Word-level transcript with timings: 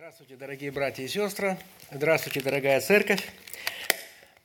Здравствуйте, 0.00 0.36
дорогие 0.36 0.70
братья 0.70 1.02
и 1.02 1.08
сестры. 1.08 1.56
Здравствуйте, 1.90 2.40
дорогая 2.40 2.80
церковь. 2.80 3.20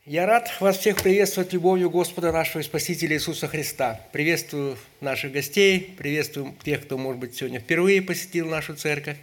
Я 0.04 0.26
рад 0.26 0.52
вас 0.60 0.79
всех 0.79 1.04
приветствовать 1.04 1.54
любовью 1.54 1.92
Господа 1.92 2.32
нашего 2.32 2.62
и 2.62 2.64
Спасителя 2.64 3.15
Иисуса 3.15 3.47
Христа. 3.47 4.02
Приветствую 4.12 4.79
наших 5.00 5.31
гостей, 5.31 5.94
приветствую 5.96 6.55
тех, 6.63 6.81
кто, 6.81 6.97
может 6.97 7.20
быть, 7.20 7.36
сегодня 7.36 7.60
впервые 7.60 8.02
посетил 8.02 8.50
нашу 8.50 8.74
церковь. 8.74 9.16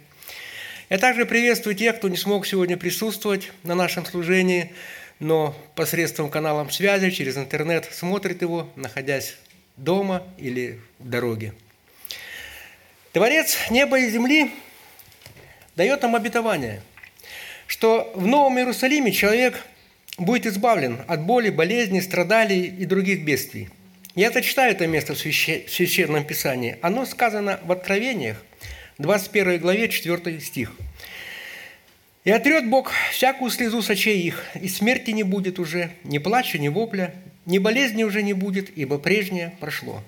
Я 0.89 0.99
также 0.99 1.25
приветствую 1.25 1.75
тех, 1.75 1.97
кто 1.97 2.07
не 2.07 2.15
смог 2.15 2.47
сегодня 2.47 2.77
присутствовать 2.77 3.51
на 3.63 3.75
нашем 3.75 4.05
служении, 4.05 4.71
но 5.19 5.53
посредством 5.75 6.29
каналов 6.29 6.73
связи 6.73 7.09
через 7.09 7.35
интернет 7.35 7.89
смотрит 7.91 8.41
его, 8.41 8.71
находясь 8.77 9.35
дома 9.75 10.25
или 10.37 10.79
в 10.97 11.09
дороге. 11.09 11.53
Творец 13.11 13.57
неба 13.69 13.99
и 13.99 14.09
земли 14.09 14.49
дает 15.81 16.03
нам 16.03 16.15
обетование, 16.15 16.79
что 17.65 18.11
в 18.13 18.27
Новом 18.27 18.59
Иерусалиме 18.59 19.11
человек 19.11 19.65
будет 20.19 20.45
избавлен 20.45 20.99
от 21.07 21.23
боли, 21.23 21.49
болезней, 21.49 22.01
страданий 22.01 22.67
и 22.67 22.85
других 22.85 23.25
бедствий. 23.25 23.69
Я 24.13 24.27
это 24.27 24.43
читаю 24.43 24.73
это 24.73 24.85
место 24.85 25.15
в 25.15 25.17
Священном 25.17 26.23
Писании. 26.23 26.77
Оно 26.83 27.07
сказано 27.07 27.59
в 27.63 27.71
Откровениях, 27.71 28.37
21 28.99 29.59
главе, 29.59 29.89
4 29.89 30.39
стих. 30.39 30.71
«И 32.25 32.29
отрет 32.29 32.69
Бог 32.69 32.91
всякую 33.11 33.49
слезу 33.49 33.81
сочей 33.81 34.21
их, 34.21 34.45
и 34.53 34.67
смерти 34.67 35.09
не 35.09 35.23
будет 35.23 35.57
уже, 35.57 35.89
ни 36.03 36.19
плача, 36.19 36.59
ни 36.59 36.67
вопля, 36.67 37.15
ни 37.47 37.57
болезни 37.57 38.03
уже 38.03 38.21
не 38.21 38.33
будет, 38.33 38.69
ибо 38.77 38.99
прежнее 38.99 39.55
прошло». 39.59 40.03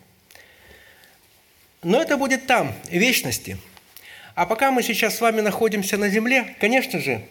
Но 1.81 1.99
это 1.99 2.15
будет 2.15 2.45
там, 2.45 2.75
в 2.83 2.93
вечности– 2.93 3.57
а 4.35 4.45
пока 4.45 4.71
мы 4.71 4.83
сейчас 4.83 5.17
с 5.17 5.21
вами 5.21 5.41
находимся 5.41 5.97
на 5.97 6.09
земле, 6.09 6.55
конечно 6.59 6.99
же, 6.99 7.21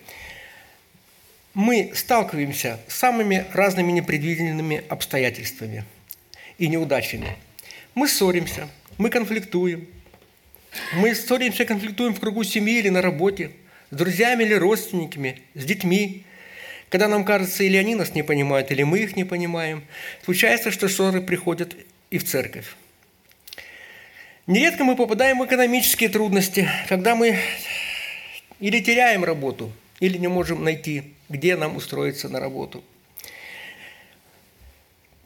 мы 1.54 1.92
сталкиваемся 1.94 2.78
с 2.88 2.94
самыми 2.94 3.44
разными 3.52 3.92
непредвиденными 3.92 4.84
обстоятельствами 4.88 5.84
и 6.58 6.68
неудачами. 6.68 7.36
Мы 7.94 8.08
ссоримся, 8.08 8.68
мы 8.98 9.10
конфликтуем. 9.10 9.86
Мы 10.94 11.14
ссоримся, 11.14 11.66
конфликтуем 11.66 12.14
в 12.14 12.20
кругу 12.20 12.44
семьи 12.44 12.78
или 12.78 12.88
на 12.88 13.02
работе, 13.02 13.50
с 13.90 13.96
друзьями 13.96 14.44
или 14.44 14.54
родственниками, 14.54 15.42
с 15.54 15.64
детьми. 15.64 16.24
Когда 16.88 17.08
нам 17.08 17.24
кажется, 17.24 17.64
или 17.64 17.76
они 17.76 17.94
нас 17.94 18.14
не 18.14 18.22
понимают, 18.22 18.70
или 18.70 18.82
мы 18.82 19.00
их 19.00 19.16
не 19.16 19.24
понимаем, 19.24 19.84
случается, 20.24 20.70
что 20.70 20.88
ссоры 20.88 21.20
приходят 21.20 21.76
и 22.10 22.18
в 22.18 22.24
церковь. 22.24 22.74
Нередко 24.48 24.82
мы 24.82 24.96
попадаем 24.96 25.38
в 25.38 25.46
экономические 25.46 26.08
трудности, 26.08 26.68
когда 26.88 27.14
мы 27.14 27.38
или 28.58 28.80
теряем 28.80 29.22
работу, 29.22 29.72
или 30.00 30.18
не 30.18 30.26
можем 30.26 30.64
найти, 30.64 31.14
где 31.28 31.56
нам 31.56 31.76
устроиться 31.76 32.28
на 32.28 32.40
работу. 32.40 32.82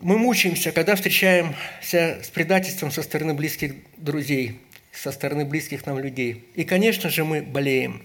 Мы 0.00 0.18
мучаемся, 0.18 0.70
когда 0.70 0.94
встречаемся 0.96 2.20
с 2.22 2.28
предательством 2.28 2.90
со 2.90 3.02
стороны 3.02 3.32
близких 3.32 3.72
друзей, 3.96 4.60
со 4.92 5.10
стороны 5.12 5.46
близких 5.46 5.86
нам 5.86 5.98
людей. 5.98 6.44
И, 6.54 6.64
конечно 6.64 7.08
же, 7.08 7.24
мы 7.24 7.40
болеем. 7.40 8.02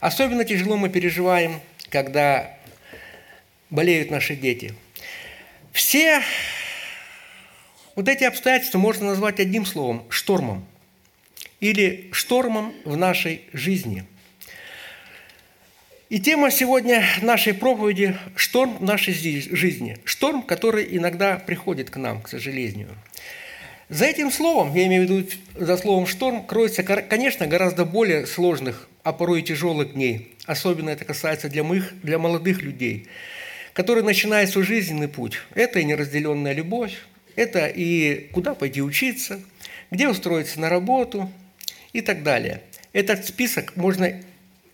Особенно 0.00 0.46
тяжело 0.46 0.78
мы 0.78 0.88
переживаем, 0.88 1.60
когда 1.90 2.56
болеют 3.68 4.10
наши 4.10 4.34
дети. 4.34 4.72
Все 5.72 6.22
вот 7.96 8.08
эти 8.08 8.24
обстоятельства 8.24 8.78
можно 8.78 9.06
назвать 9.06 9.40
одним 9.40 9.66
словом– 9.66 10.04
штормом. 10.10 10.64
Или 11.60 12.08
штормом 12.12 12.74
в 12.84 12.96
нашей 12.96 13.40
жизни. 13.52 14.04
И 16.10 16.20
тема 16.20 16.50
сегодня 16.50 17.04
нашей 17.22 17.54
проповеди– 17.54 18.16
шторм 18.36 18.76
в 18.76 18.82
нашей 18.84 19.14
жизни. 19.14 19.96
Шторм, 20.04 20.42
который 20.42 20.86
иногда 20.96 21.36
приходит 21.36 21.90
к 21.90 21.96
нам, 21.96 22.20
к 22.20 22.28
сожалению. 22.28 22.90
За 23.88 24.04
этим 24.04 24.30
словом, 24.30 24.74
я 24.74 24.86
имею 24.86 25.06
в 25.06 25.10
виду 25.10 25.28
за 25.54 25.76
словом 25.76 26.06
«шторм», 26.06 26.44
кроется, 26.44 26.82
конечно, 26.82 27.46
гораздо 27.46 27.84
более 27.84 28.26
сложных, 28.26 28.88
а 29.04 29.12
порой 29.12 29.40
и 29.40 29.44
тяжелых 29.44 29.94
дней. 29.94 30.34
Особенно 30.44 30.90
это 30.90 31.04
касается 31.04 31.48
для, 31.48 31.64
моих, 31.64 31.94
для 32.02 32.18
молодых 32.18 32.62
людей, 32.62 33.06
которые 33.72 34.04
начинают 34.04 34.50
свой 34.50 34.64
жизненный 34.64 35.08
путь. 35.08 35.38
Это 35.54 35.78
и 35.78 35.84
неразделенная 35.84 36.52
любовь, 36.52 36.98
это 37.36 37.66
и 37.66 38.28
куда 38.32 38.54
пойти 38.54 38.82
учиться, 38.82 39.40
где 39.90 40.08
устроиться 40.08 40.58
на 40.58 40.68
работу 40.68 41.30
и 41.92 42.00
так 42.00 42.22
далее. 42.22 42.62
Этот 42.92 43.26
список 43.26 43.76
можно 43.76 44.20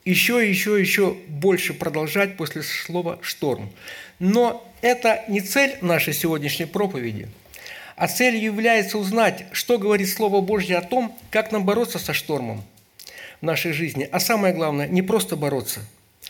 еще, 0.05 0.49
еще, 0.49 0.81
еще 0.81 1.17
больше 1.29 1.75
продолжать 1.75 2.37
после 2.37 2.63
слова 2.63 3.19
«шторм». 3.21 3.71
Но 4.19 4.67
это 4.81 5.25
не 5.29 5.41
цель 5.41 5.77
нашей 5.81 6.15
сегодняшней 6.15 6.67
проповеди, 6.67 7.29
а 7.97 8.09
целью 8.09 8.43
является 8.43 8.99
узнать, 8.99 9.45
что 9.53 9.79
говорит 9.79 10.09
Слово 10.09 10.41
Божье 10.41 10.79
о 10.79 10.83
том, 10.83 11.17
как 11.31 11.53
нам 11.53 11.65
бороться 11.65 11.99
со 11.99 12.15
штормом 12.15 12.65
в 13.41 13.45
нашей 13.45 13.73
жизни. 13.73 14.09
А 14.11 14.21
самое 14.21 14.55
главное, 14.55 14.87
не 14.87 15.03
просто 15.03 15.37
бороться. 15.37 15.81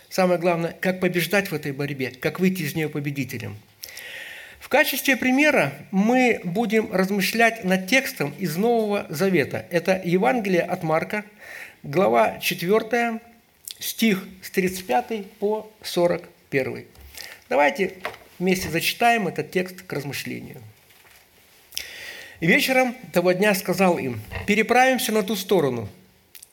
Самое 0.09 0.38
главное, 0.38 0.75
как 0.81 1.00
побеждать 1.00 1.50
в 1.50 1.54
этой 1.54 1.72
борьбе, 1.72 2.10
как 2.10 2.41
выйти 2.41 2.62
из 2.62 2.75
нее 2.75 2.88
победителем– 2.88 3.56
качестве 4.69 5.17
примера 5.17 5.73
мы 5.91 6.41
будем 6.45 6.93
размышлять 6.93 7.65
над 7.65 7.89
текстом 7.89 8.34
из 8.39 8.56
Нового 8.56 9.06
Завета. 9.09 9.67
Это 9.71 10.00
Евангелие 10.05 10.62
от 10.62 10.83
Марка, 10.83 11.25
глава 11.83 12.39
4, 12.39 13.21
стих 13.78 14.25
с 14.43 14.50
35 14.50 15.27
по 15.41 15.71
41. 15.83 16.84
Давайте 17.49 17.95
вместе 18.39 18.69
зачитаем 18.69 19.28
этот 19.28 19.50
текст 19.50 19.83
к 19.83 19.93
размышлению. 19.93 20.62
Вечером 22.41 22.94
того 23.12 23.33
дня 23.33 23.55
сказал 23.55 23.99
им, 23.99 24.21
«Переправимся 24.47 25.12
на 25.12 25.23
ту 25.23 25.37
сторону». 25.37 25.89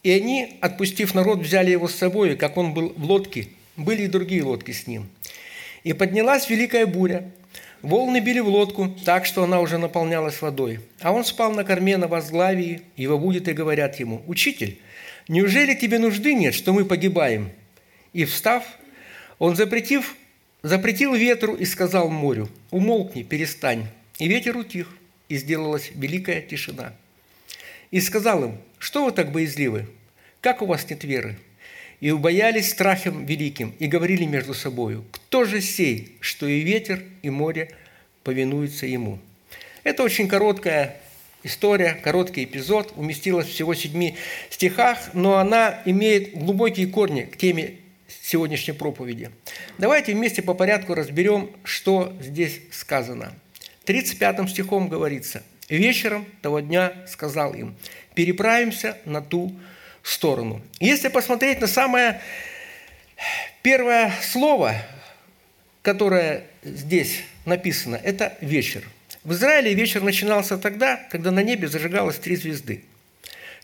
И 0.03 0.11
они, 0.11 0.57
отпустив 0.61 1.13
народ, 1.13 1.39
взяли 1.39 1.71
его 1.71 1.87
с 1.87 1.95
собой, 1.95 2.37
как 2.37 2.57
он 2.57 2.73
был 2.73 2.93
в 2.95 3.03
лодке. 3.03 3.49
Были 3.75 4.03
и 4.03 4.07
другие 4.07 4.43
лодки 4.43 4.71
с 4.71 4.87
ним. 4.87 5.09
И 5.83 5.93
поднялась 5.93 6.49
великая 6.49 6.85
буря, 6.85 7.29
Волны 7.81 8.19
били 8.19 8.39
в 8.39 8.47
лодку 8.47 8.89
так, 9.05 9.25
что 9.25 9.43
она 9.43 9.61
уже 9.61 9.77
наполнялась 9.77 10.41
водой. 10.41 10.79
А 10.99 11.13
он 11.13 11.23
спал 11.23 11.53
на 11.53 11.63
корме 11.63 11.97
на 11.97 12.07
возглавии, 12.07 12.81
его 12.97 13.17
будет 13.17 13.47
и 13.47 13.53
говорят 13.53 13.99
ему, 13.99 14.21
«Учитель, 14.27 14.79
неужели 15.29 15.73
тебе 15.75 15.97
нужды 15.97 16.33
нет, 16.33 16.53
что 16.53 16.73
мы 16.73 16.83
погибаем?» 16.83 17.51
И 18.11 18.25
встав, 18.25 18.65
он 19.37 19.55
запретив, 19.55 20.15
запретил 20.61 21.13
ветру 21.13 21.55
и 21.55 21.63
сказал 21.63 22.09
морю, 22.09 22.49
«Умолкни, 22.69 23.23
перестань». 23.23 23.87
И 24.17 24.27
ветер 24.27 24.57
утих, 24.57 24.89
и 25.29 25.37
сделалась 25.37 25.91
великая 25.95 26.41
тишина. 26.41 26.93
И 27.91 28.01
сказал 28.01 28.43
им, 28.43 28.57
«Что 28.77 29.05
вы 29.05 29.13
так 29.13 29.31
боязливы? 29.31 29.85
Как 30.41 30.61
у 30.61 30.65
вас 30.65 30.89
нет 30.89 31.05
веры?» 31.05 31.37
И 32.01 32.11
убоялись 32.11 32.69
страхом 32.69 33.25
великим, 33.25 33.73
и 33.79 33.87
говорили 33.87 34.25
между 34.25 34.53
собою, 34.53 35.03
кто 35.11 35.43
же 35.45 35.61
сей, 35.61 36.13
что 36.21 36.47
и 36.47 36.61
ветер, 36.61 37.03
и 37.21 37.29
море 37.29 37.71
повинуются 38.23 38.85
ему. 38.85 39.19
Это 39.83 40.03
очень 40.03 40.27
короткая 40.27 40.97
история, 41.43 41.97
короткий 42.03 42.43
эпизод, 42.43 42.93
уместилась 42.95 43.47
всего 43.47 43.73
в 43.73 43.77
седьми 43.77 44.15
стихах, 44.49 45.13
но 45.13 45.37
она 45.37 45.81
имеет 45.85 46.33
глубокие 46.33 46.87
корни 46.87 47.23
к 47.23 47.37
теме 47.37 47.75
сегодняшней 48.21 48.73
проповеди. 48.73 49.31
Давайте 49.77 50.13
вместе 50.13 50.41
по 50.41 50.53
порядку 50.53 50.93
разберем, 50.93 51.49
что 51.63 52.13
здесь 52.21 52.61
сказано. 52.71 53.33
35 53.85 54.49
стихом 54.49 54.87
говорится, 54.89 55.43
«Вечером 55.69 56.25
того 56.41 56.59
дня 56.59 56.93
сказал 57.07 57.53
им, 57.53 57.75
переправимся 58.13 58.97
на 59.05 59.21
ту. 59.21 59.55
Если 60.79 61.07
посмотреть 61.07 61.61
на 61.61 61.67
самое 61.67 62.21
первое 63.61 64.13
слово, 64.21 64.75
которое 65.81 66.45
здесь 66.63 67.23
написано, 67.45 67.95
это 67.95 68.37
вечер. 68.41 68.83
В 69.23 69.33
Израиле 69.33 69.73
вечер 69.73 70.01
начинался 70.01 70.57
тогда, 70.57 70.97
когда 71.11 71.31
на 71.31 71.43
небе 71.43 71.67
зажигалось 71.67 72.17
три 72.17 72.35
звезды. 72.35 72.83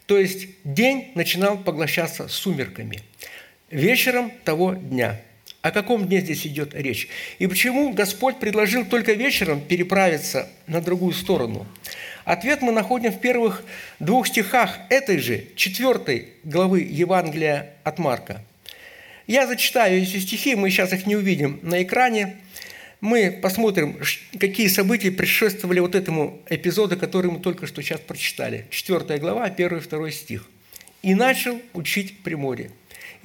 То 0.05 0.17
есть 0.17 0.47
день 0.63 1.11
начинал 1.15 1.57
поглощаться 1.57 2.27
сумерками. 2.27 3.01
Вечером 3.71 4.31
того 4.43 4.73
дня. 4.73 5.19
О 5.65 5.71
каком 5.71 6.07
дне 6.07 6.21
здесь 6.21 6.45
идет 6.45 6.75
речь? 6.75 7.07
И 7.39 7.47
почему 7.47 7.91
Господь 7.91 8.37
предложил 8.37 8.85
только 8.85 9.13
вечером 9.13 9.59
переправиться 9.61 10.47
на 10.67 10.79
другую 10.79 11.13
сторону? 11.13 11.65
Ответ 12.23 12.61
мы 12.61 12.71
находим 12.71 13.11
в 13.11 13.19
первых 13.19 13.63
двух 13.99 14.27
стихах 14.27 14.77
этой 14.91 15.17
же 15.17 15.45
четвертой 15.55 16.33
главы 16.43 16.81
Евангелия 16.81 17.71
от 17.83 17.97
Марка. 17.97 18.43
Я 19.25 19.47
зачитаю 19.47 20.03
эти 20.03 20.19
стихи, 20.19 20.53
мы 20.53 20.69
сейчас 20.69 20.93
их 20.93 21.07
не 21.07 21.15
увидим 21.15 21.59
на 21.63 21.81
экране. 21.81 22.37
Мы 23.01 23.31
посмотрим, 23.31 23.99
какие 24.39 24.67
события 24.67 25.09
предшествовали 25.09 25.79
вот 25.79 25.95
этому 25.95 26.43
эпизоду, 26.47 26.95
который 26.95 27.31
мы 27.31 27.39
только 27.39 27.65
что 27.65 27.81
сейчас 27.81 28.01
прочитали. 28.01 28.67
Четвертая 28.69 29.17
глава, 29.17 29.49
первый 29.49 29.79
и 29.79 29.81
второй 29.81 30.11
стих. 30.11 30.47
«И 31.01 31.15
начал 31.15 31.59
учить 31.73 32.19
при 32.21 32.35
море. 32.35 32.69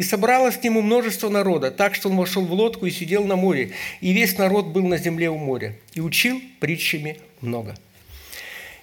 И 0.01 0.03
собралось 0.03 0.57
к 0.57 0.65
нему 0.65 0.81
множество 0.81 1.29
народа, 1.29 1.71
так 1.71 1.95
что 1.95 2.09
он 2.09 2.17
вошел 2.17 2.43
в 2.43 2.53
лодку 2.55 2.87
и 2.87 2.91
сидел 2.91 3.27
на 3.27 3.37
море, 3.37 3.73
и 4.01 4.13
весь 4.13 4.39
народ 4.39 4.69
был 4.69 4.87
на 4.87 4.97
земле 4.97 5.29
у 5.29 5.37
моря, 5.37 5.77
и 5.93 6.01
учил 6.01 6.41
притчами 6.59 7.19
много. 7.43 7.77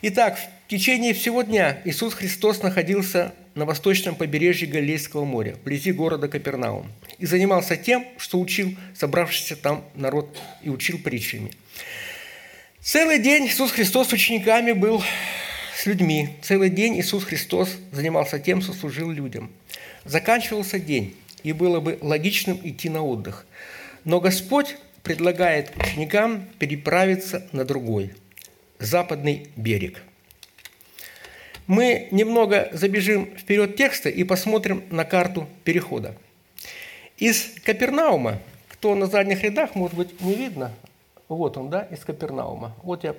Итак, 0.04 0.38
в 0.38 0.70
течение 0.70 1.16
всего 1.16 1.42
дня 1.42 1.82
Иисус 1.86 2.14
Христос 2.14 2.62
находился 2.62 3.34
на 3.56 3.66
восточном 3.66 4.14
побережье 4.14 4.68
Галилейского 4.68 5.26
моря, 5.26 5.56
вблизи 5.56 5.92
города 5.92 6.28
Капернаум, 6.28 6.86
и 7.18 7.26
занимался 7.26 7.78
тем, 7.78 8.06
что 8.20 8.40
учил 8.40 8.78
собравшийся 8.94 9.56
там 9.56 9.84
народ 9.96 10.38
и 10.62 10.70
учил 10.70 11.00
притчами. 11.00 11.52
Целый 12.80 13.18
день 13.18 13.48
Иисус 13.48 13.72
Христос 13.72 14.10
с 14.10 14.14
учениками 14.14 14.72
был 14.72 15.02
с 15.76 15.88
людьми. 15.88 16.30
Целый 16.44 16.70
день 16.70 17.00
Иисус 17.00 17.24
Христос 17.24 17.76
занимался 17.92 18.38
тем, 18.38 18.62
что 18.62 18.74
служил 18.74 19.10
людям– 19.10 19.50
Заканчивался 20.08 20.80
день, 20.80 21.16
и 21.44 21.52
было 21.52 21.82
бы 21.82 21.98
логичным 22.02 22.60
идти 22.64 22.90
на 22.90 23.04
отдых. 23.04 23.46
Но 24.06 24.22
Господь 24.22 24.78
предлагает 25.04 25.76
ученикам 25.78 26.48
переправиться 26.60 27.48
на 27.52 27.66
другой, 27.66 28.14
западный 28.80 29.50
берег. 29.58 30.02
Мы 31.68 32.08
немного 32.12 32.70
забежим 32.72 33.36
вперед 33.38 33.76
текста 33.76 34.08
и 34.10 34.24
посмотрим 34.24 34.84
на 34.90 35.04
карту 35.04 35.48
перехода. 35.66 36.16
Из 37.18 37.56
Капернаума, 37.66 38.40
кто 38.70 38.96
на 38.96 39.08
задних 39.08 39.44
рядах, 39.44 39.76
может 39.76 39.98
быть, 39.98 40.22
не 40.22 40.36
видно, 40.36 40.72
вот 41.28 41.58
он, 41.58 41.70
да, 41.70 41.82
из 41.82 42.00
Капернаума. 42.06 42.74
Вот 42.84 43.04
я 43.04 43.14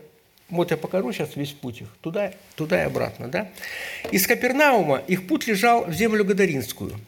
вот 0.50 0.70
я 0.70 0.76
покажу 0.76 1.12
сейчас 1.12 1.36
весь 1.36 1.52
путь 1.52 1.82
их, 1.82 1.88
туда, 2.00 2.32
туда 2.56 2.82
и 2.82 2.86
обратно. 2.86 3.28
Да? 3.28 3.48
Из 4.10 4.26
Капернаума 4.26 5.02
их 5.06 5.26
путь 5.26 5.46
лежал 5.46 5.84
в 5.84 5.92
землю 5.92 6.24
Гадаринскую. 6.24 6.98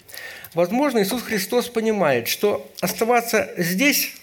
Возможно, 0.53 1.03
Иисус 1.03 1.23
Христос 1.23 1.69
понимает, 1.69 2.29
что 2.29 2.71
оставаться 2.81 3.51
здесь, 3.57 4.15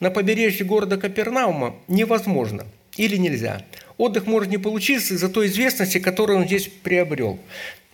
на 0.00 0.10
побережье 0.10 0.66
города 0.66 0.96
Капернаума, 0.96 1.76
невозможно 1.88 2.66
или 2.96 3.16
нельзя. 3.16 3.62
Отдых 3.98 4.26
может 4.26 4.50
не 4.50 4.58
получиться 4.58 5.14
из-за 5.14 5.28
той 5.28 5.46
известности, 5.46 5.98
которую 5.98 6.40
он 6.40 6.46
здесь 6.46 6.68
приобрел. 6.68 7.38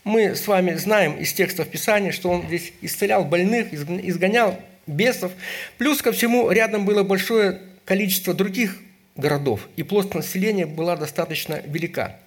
Мы 0.04 0.34
с 0.34 0.48
вами 0.48 0.74
знаем 0.74 1.16
из 1.18 1.32
текстов 1.32 1.68
Писания, 1.68 2.10
что 2.10 2.30
он 2.30 2.46
здесь 2.46 2.72
исцелял 2.80 3.24
больных, 3.24 3.72
изгонял 3.72 4.58
бесов. 4.86 5.30
Плюс 5.78 6.02
ко 6.02 6.10
всему 6.12 6.50
рядом 6.50 6.84
было 6.84 7.04
большое 7.04 7.60
количество 7.84 8.34
других 8.34 8.78
городов, 9.16 9.68
и 9.76 9.82
плотность 9.82 10.14
населения 10.14 10.66
была 10.66 10.96
достаточно 10.96 11.60
велика. 11.64 12.18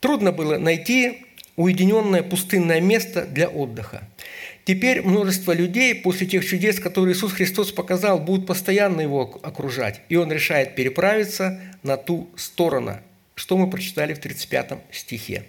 Трудно 0.00 0.32
было 0.32 0.58
найти 0.58 1.26
уединенное 1.56 2.22
пустынное 2.22 2.80
место 2.80 3.24
для 3.24 3.48
отдыха. 3.48 4.02
Теперь 4.64 5.00
множество 5.02 5.52
людей 5.52 5.94
после 5.94 6.26
тех 6.26 6.44
чудес, 6.44 6.80
которые 6.80 7.14
Иисус 7.14 7.32
Христос 7.32 7.72
показал, 7.72 8.18
будут 8.18 8.46
постоянно 8.46 9.00
его 9.00 9.38
окружать, 9.42 10.00
и 10.08 10.16
он 10.16 10.30
решает 10.30 10.74
переправиться 10.74 11.60
на 11.82 11.96
ту 11.96 12.28
сторону, 12.36 12.98
что 13.36 13.56
мы 13.56 13.70
прочитали 13.70 14.12
в 14.12 14.18
35 14.18 14.72
стихе. 14.90 15.44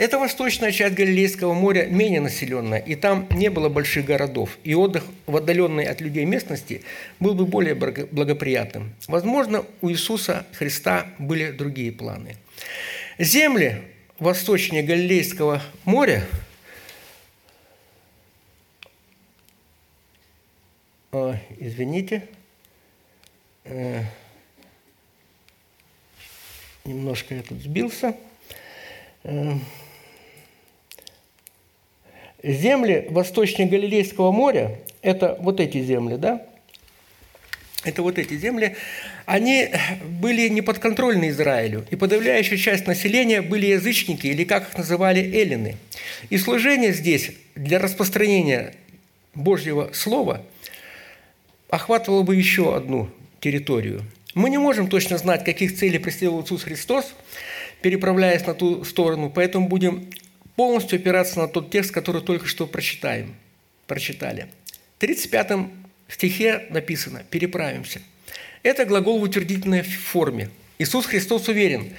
Это 0.00 0.18
восточная 0.18 0.72
часть 0.72 0.94
Галилейского 0.94 1.52
моря 1.52 1.84
менее 1.84 2.22
населенная, 2.22 2.78
и 2.78 2.94
там 2.94 3.28
не 3.32 3.50
было 3.50 3.68
больших 3.68 4.06
городов, 4.06 4.56
и 4.64 4.74
отдых 4.74 5.04
в 5.26 5.36
отдаленной 5.36 5.84
от 5.84 6.00
людей 6.00 6.24
местности 6.24 6.80
был 7.18 7.34
бы 7.34 7.44
более 7.44 7.74
благоприятным. 7.74 8.94
Возможно, 9.08 9.62
у 9.82 9.90
Иисуса 9.90 10.46
Христа 10.54 11.06
были 11.18 11.50
другие 11.50 11.92
планы. 11.92 12.36
Земли 13.18 13.82
восточнее 14.18 14.82
Галилейского 14.82 15.62
моря 15.84 16.24
О, 21.12 21.34
извините, 21.58 22.26
э, 23.64 24.02
немножко 26.86 27.34
я 27.34 27.42
тут 27.42 27.58
сбился. 27.58 28.16
Э, 29.24 29.56
Земли 32.42 33.06
восточнее 33.10 33.68
Галилейского 33.68 34.32
моря, 34.32 34.78
это 35.02 35.36
вот 35.40 35.60
эти 35.60 35.82
земли, 35.82 36.16
да? 36.16 36.46
Это 37.82 38.02
вот 38.02 38.18
эти 38.18 38.36
земли, 38.36 38.76
они 39.24 39.70
были 40.20 40.48
не 40.48 40.60
подконтрольны 40.60 41.30
Израилю, 41.30 41.86
и 41.90 41.96
подавляющая 41.96 42.58
часть 42.58 42.86
населения 42.86 43.40
были 43.40 43.66
язычники, 43.66 44.26
или 44.26 44.44
как 44.44 44.68
их 44.68 44.76
называли, 44.76 45.20
эллины. 45.20 45.76
И 46.28 46.36
служение 46.36 46.92
здесь 46.92 47.30
для 47.54 47.78
распространения 47.78 48.74
Божьего 49.34 49.90
Слова 49.94 50.42
охватывало 51.70 52.22
бы 52.22 52.36
еще 52.36 52.76
одну 52.76 53.08
территорию. 53.40 54.02
Мы 54.34 54.50
не 54.50 54.58
можем 54.58 54.88
точно 54.88 55.16
знать, 55.16 55.44
каких 55.44 55.76
целей 55.76 55.98
преследовал 55.98 56.42
Иисус 56.42 56.64
Христос, 56.64 57.14
переправляясь 57.80 58.46
на 58.46 58.52
ту 58.52 58.84
сторону, 58.84 59.30
поэтому 59.34 59.68
будем 59.68 60.10
полностью 60.60 60.98
опираться 60.98 61.38
на 61.38 61.48
тот 61.48 61.70
текст, 61.70 61.90
который 61.90 62.20
только 62.20 62.46
что 62.46 62.66
прочитаем, 62.66 63.34
прочитали. 63.86 64.46
В 64.98 65.00
35 65.00 65.52
стихе 66.06 66.66
написано 66.68 67.22
«переправимся». 67.30 68.02
Это 68.62 68.84
глагол 68.84 69.20
в 69.20 69.22
утвердительной 69.22 69.80
форме. 69.80 70.50
Иисус 70.78 71.06
Христос 71.06 71.48
уверен, 71.48 71.94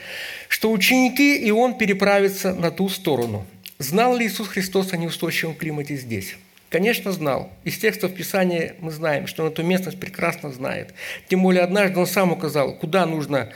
что 0.47 0.71
ученики 0.71 1.37
и 1.37 1.49
Он 1.49 1.75
переправятся 1.75 2.53
на 2.53 2.69
ту 2.69 2.87
сторону. 2.89 3.47
Знал 3.79 4.15
ли 4.15 4.27
Иисус 4.27 4.47
Христос 4.47 4.93
о 4.93 4.97
неустойчивом 4.97 5.55
климате 5.55 5.95
здесь? 5.95 6.35
Конечно, 6.69 7.11
знал. 7.11 7.51
Из 7.63 7.79
текстов 7.79 8.13
Писания 8.13 8.75
мы 8.77 8.91
знаем, 8.91 9.25
что 9.25 9.43
он 9.43 9.49
эту 9.49 9.63
местность 9.63 9.99
прекрасно 9.99 10.51
знает. 10.51 10.93
Тем 11.29 11.41
более 11.41 11.63
однажды 11.63 11.99
он 11.99 12.05
сам 12.05 12.31
указал, 12.31 12.75
куда 12.75 13.07
нужно 13.07 13.51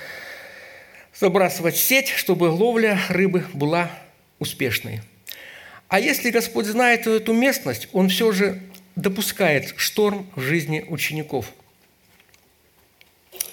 забрасывать 1.13 1.75
сеть, 1.75 2.09
чтобы 2.09 2.45
ловля 2.45 2.99
рыбы 3.09 3.45
была 3.53 3.91
успешной. 4.39 5.01
А 5.87 5.99
если 5.99 6.31
Господь 6.31 6.65
знает 6.65 7.07
эту 7.07 7.33
местность, 7.33 7.87
Он 7.93 8.09
все 8.09 8.31
же 8.31 8.61
допускает 8.95 9.73
шторм 9.77 10.29
в 10.35 10.41
жизни 10.41 10.85
учеников. 10.87 11.51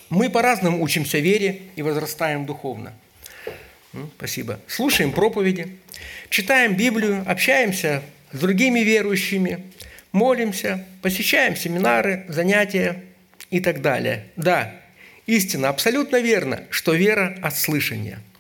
Мы 0.09 0.31
по-разному 0.31 0.83
учимся 0.83 1.19
вере 1.19 1.63
и 1.77 1.83
возрастаем 1.83 2.47
духовно. 2.47 2.95
Спасибо. 4.17 4.59
Слушаем 4.67 5.13
проповеди, 5.13 5.77
читаем 6.31 6.77
Библию, 6.77 7.25
общаемся 7.27 8.03
с 8.33 8.39
другими 8.39 8.81
верующими, 8.81 9.65
молимся, 10.13 10.87
посещаем 11.03 11.57
семинары, 11.57 12.25
занятия 12.29 13.05
и 13.51 13.61
так 13.61 13.83
далее. 13.83 14.27
Да, 14.37 14.75
истина 15.27 15.69
абсолютно 15.69 16.21
верно, 16.21 16.65
что 16.71 16.95
вера 16.95 17.39
от 17.43 17.57
слышания– 17.59 18.21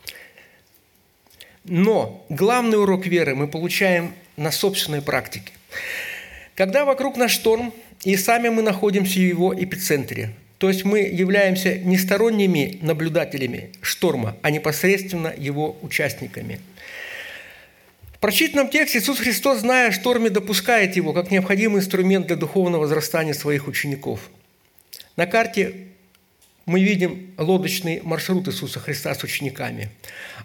но 1.64 2.24
главный 2.28 2.78
урок 2.78 3.06
веры 3.06 3.34
мы 3.34 3.48
получаем 3.48 4.14
на 4.36 4.50
собственной 4.50 5.02
практике. 5.02 5.52
Когда 6.54 6.84
вокруг 6.84 7.16
нас 7.16 7.30
шторм, 7.30 7.72
и 8.04 8.16
сами 8.16 8.48
мы 8.48 8.62
находимся 8.62 9.14
в 9.14 9.22
его 9.22 9.54
эпицентре, 9.54 10.34
то 10.58 10.68
есть 10.68 10.84
мы 10.84 11.00
являемся 11.00 11.78
не 11.78 11.98
сторонними 11.98 12.78
наблюдателями 12.82 13.70
шторма, 13.80 14.36
а 14.42 14.50
непосредственно 14.50 15.32
его 15.36 15.76
участниками. 15.82 16.60
В 18.14 18.18
прочитанном 18.18 18.68
тексте 18.68 18.98
Иисус 18.98 19.18
Христос, 19.18 19.60
зная 19.60 19.88
о 19.88 19.92
шторме, 19.92 20.30
допускает 20.30 20.94
его 20.94 21.12
как 21.12 21.30
необходимый 21.30 21.80
инструмент 21.80 22.28
для 22.28 22.36
духовного 22.36 22.82
возрастания 22.82 23.34
своих 23.34 23.66
учеников. 23.66 24.30
На 25.16 25.26
карте 25.26 25.74
мы 26.66 26.82
видим 26.82 27.32
лодочный 27.38 28.00
маршрут 28.02 28.48
Иисуса 28.48 28.80
Христа 28.80 29.14
с 29.14 29.22
учениками. 29.24 29.90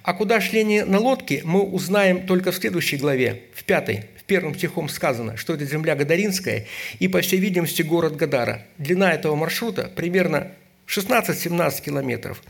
А 0.03 0.13
куда 0.13 0.41
шли 0.41 0.61
они 0.61 0.81
на 0.81 0.99
лодке, 0.99 1.41
мы 1.43 1.61
узнаем 1.61 2.25
только 2.25 2.51
в 2.51 2.55
следующей 2.55 2.97
главе, 2.97 3.43
в 3.53 3.63
пятой, 3.63 4.05
в 4.17 4.23
первом 4.23 4.55
стихом 4.55 4.89
сказано, 4.89 5.37
что 5.37 5.53
это 5.53 5.65
земля 5.65 5.95
Гадаринская 5.95 6.65
и, 6.99 7.07
по 7.07 7.21
всей 7.21 7.39
видимости, 7.39 7.81
город 7.81 8.15
Гадара. 8.15 8.63
Длина 8.77 9.13
этого 9.13 9.35
маршрута 9.35 9.91
примерно 9.95 10.51
16-17 10.87 11.83
километров. 11.83 12.41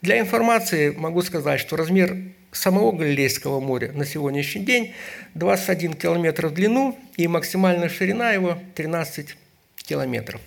Для 0.00 0.20
информации 0.20 0.90
могу 0.90 1.22
сказать, 1.22 1.60
что 1.60 1.76
размер 1.76 2.16
самого 2.52 2.92
Галилейского 2.92 3.60
моря 3.60 3.92
на 3.92 4.04
сегодняшний 4.04 4.64
день 4.64 4.94
21 5.34 5.94
километр 5.94 6.46
в 6.48 6.54
длину 6.54 6.98
и 7.16 7.26
максимальная 7.26 7.88
ширина 7.88 8.30
его 8.30 8.58
13 8.74 9.36
километров. 9.84 10.40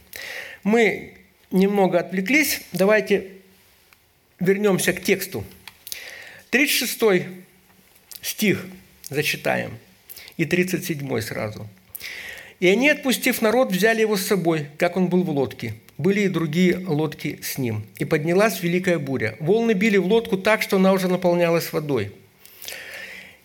Мы 0.63 1.21
немного 1.51 2.00
отвлеклись, 2.00 2.62
давайте 2.72 3.27
вернемся 4.39 4.93
к 4.93 5.01
тексту. 5.01 5.43
36 6.50 7.27
стих 8.22 8.65
зачитаем 9.10 9.77
и 10.38 10.46
37 10.46 11.22
сразу. 11.22 11.67
«И 12.60 12.67
они, 12.67 12.89
отпустив 12.89 13.41
народ, 13.41 13.72
взяли 13.72 14.01
его 14.01 14.17
с 14.17 14.25
собой, 14.25 14.67
как 14.77 14.96
он 14.96 15.08
был 15.08 15.24
в 15.24 15.29
лодке. 15.29 15.74
Были 15.98 16.22
и 16.22 16.27
другие 16.27 16.77
лодки 16.77 17.39
с 17.41 17.58
ним. 17.58 17.84
И 17.98 18.05
поднялась 18.05 18.62
великая 18.62 19.00
буря. 19.00 19.36
Волны 19.39 19.74
били 19.74 19.98
в 19.98 20.05
лодку 20.05 20.38
так, 20.38 20.62
что 20.62 20.77
она 20.77 20.93
уже 20.93 21.08
наполнялась 21.08 21.74
водой. 21.74 22.12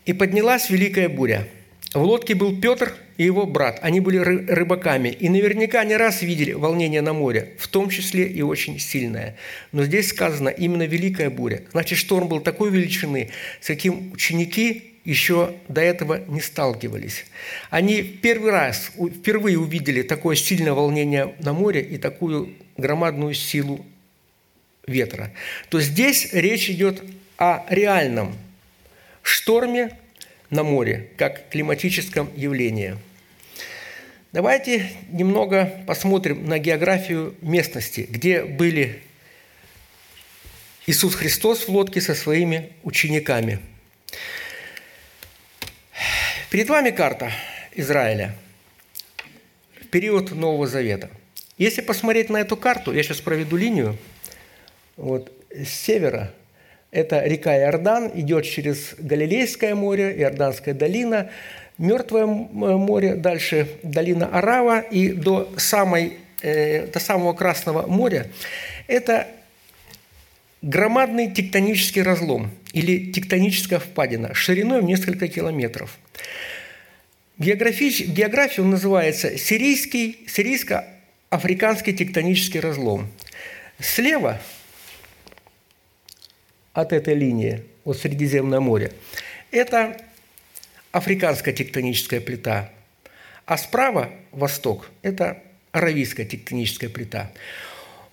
И 0.04 0.12
поднялась 0.12 0.68
великая 0.68 1.08
буря. 1.08 1.48
В 1.94 2.02
лодке 2.02 2.34
был 2.34 2.60
Петр 2.60 2.94
и 3.16 3.24
его 3.24 3.46
брат, 3.46 3.78
они 3.82 4.00
были 4.00 4.18
рыбаками, 4.18 5.08
и 5.08 5.28
наверняка 5.28 5.84
не 5.84 5.96
раз 5.96 6.22
видели 6.22 6.52
волнение 6.52 7.00
на 7.00 7.12
море, 7.12 7.54
в 7.58 7.68
том 7.68 7.88
числе 7.88 8.26
и 8.26 8.42
очень 8.42 8.78
сильное. 8.78 9.36
Но 9.72 9.84
здесь 9.84 10.08
сказано 10.08 10.48
именно 10.48 10.84
великая 10.84 11.30
буря. 11.30 11.62
Значит, 11.72 11.98
шторм 11.98 12.28
был 12.28 12.40
такой 12.40 12.70
величины, 12.70 13.30
с 13.60 13.66
каким 13.66 14.12
ученики 14.12 14.92
еще 15.04 15.54
до 15.68 15.80
этого 15.80 16.20
не 16.26 16.40
сталкивались. 16.40 17.24
Они 17.70 18.02
первый 18.02 18.50
раз, 18.50 18.90
впервые 18.96 19.58
увидели 19.58 20.02
такое 20.02 20.34
сильное 20.34 20.72
волнение 20.72 21.34
на 21.38 21.52
море 21.52 21.80
и 21.80 21.96
такую 21.96 22.54
громадную 22.76 23.32
силу 23.32 23.86
ветра. 24.86 25.32
То 25.68 25.80
здесь 25.80 26.32
речь 26.32 26.68
идет 26.68 27.02
о 27.38 27.64
реальном 27.70 28.34
шторме 29.22 29.96
на 30.50 30.62
море, 30.62 31.10
как 31.16 31.48
климатическом 31.48 32.30
явлении. 32.36 32.96
Давайте 34.32 34.90
немного 35.10 35.82
посмотрим 35.86 36.46
на 36.46 36.58
географию 36.58 37.34
местности, 37.40 38.06
где 38.08 38.42
были 38.42 39.02
Иисус 40.86 41.14
Христос 41.14 41.66
в 41.66 41.70
лодке 41.70 42.00
со 42.00 42.14
своими 42.14 42.72
учениками– 42.82 43.58
Перед 46.56 46.68
вами 46.68 46.90
карта 46.90 47.32
Израиля 47.74 48.34
в 49.80 49.88
период 49.88 50.30
Нового 50.30 50.68
Завета. 50.68 51.10
Если 51.58 51.80
посмотреть 51.80 52.30
на 52.30 52.36
эту 52.36 52.56
карту, 52.56 52.92
я 52.92 53.02
сейчас 53.02 53.20
проведу 53.20 53.56
линию, 53.56 53.98
вот, 54.96 55.32
с 55.50 55.68
севера 55.68 56.32
это 56.96 57.22
река 57.22 57.54
Иордан, 57.54 58.10
идет 58.14 58.46
через 58.46 58.94
Галилейское 58.98 59.74
море, 59.74 60.14
Иорданская 60.16 60.72
долина, 60.72 61.30
Мертвое 61.76 62.24
море, 62.24 63.16
дальше 63.16 63.68
долина 63.82 64.28
Арава 64.28 64.80
и 64.80 65.12
до, 65.12 65.52
самой, 65.58 66.14
э, 66.40 66.86
до 66.86 66.98
самого 66.98 67.34
Красного 67.34 67.86
моря. 67.86 68.28
Это 68.86 69.28
громадный 70.62 71.30
тектонический 71.30 72.00
разлом 72.00 72.50
или 72.72 73.12
тектоническая 73.12 73.78
впадина 73.78 74.32
шириной 74.32 74.80
в 74.80 74.84
несколько 74.84 75.28
километров. 75.28 75.98
Географич, 77.36 78.06
география 78.06 78.62
он 78.62 78.70
называется 78.70 79.36
сирийский, 79.36 80.24
сирийско-африканский 80.28 81.92
тектонический 81.92 82.60
разлом. 82.60 83.06
Слева 83.80 84.40
от 86.76 86.92
этой 86.92 87.14
линии, 87.14 87.64
от 87.84 87.96
Средиземного 87.96 88.60
моря, 88.60 88.92
это 89.50 89.96
африканская 90.92 91.54
тектоническая 91.54 92.20
плита, 92.20 92.70
а 93.46 93.56
справа, 93.56 94.10
восток, 94.30 94.90
это 95.02 95.42
аравийская 95.72 96.26
тектоническая 96.26 96.90
плита. 96.90 97.32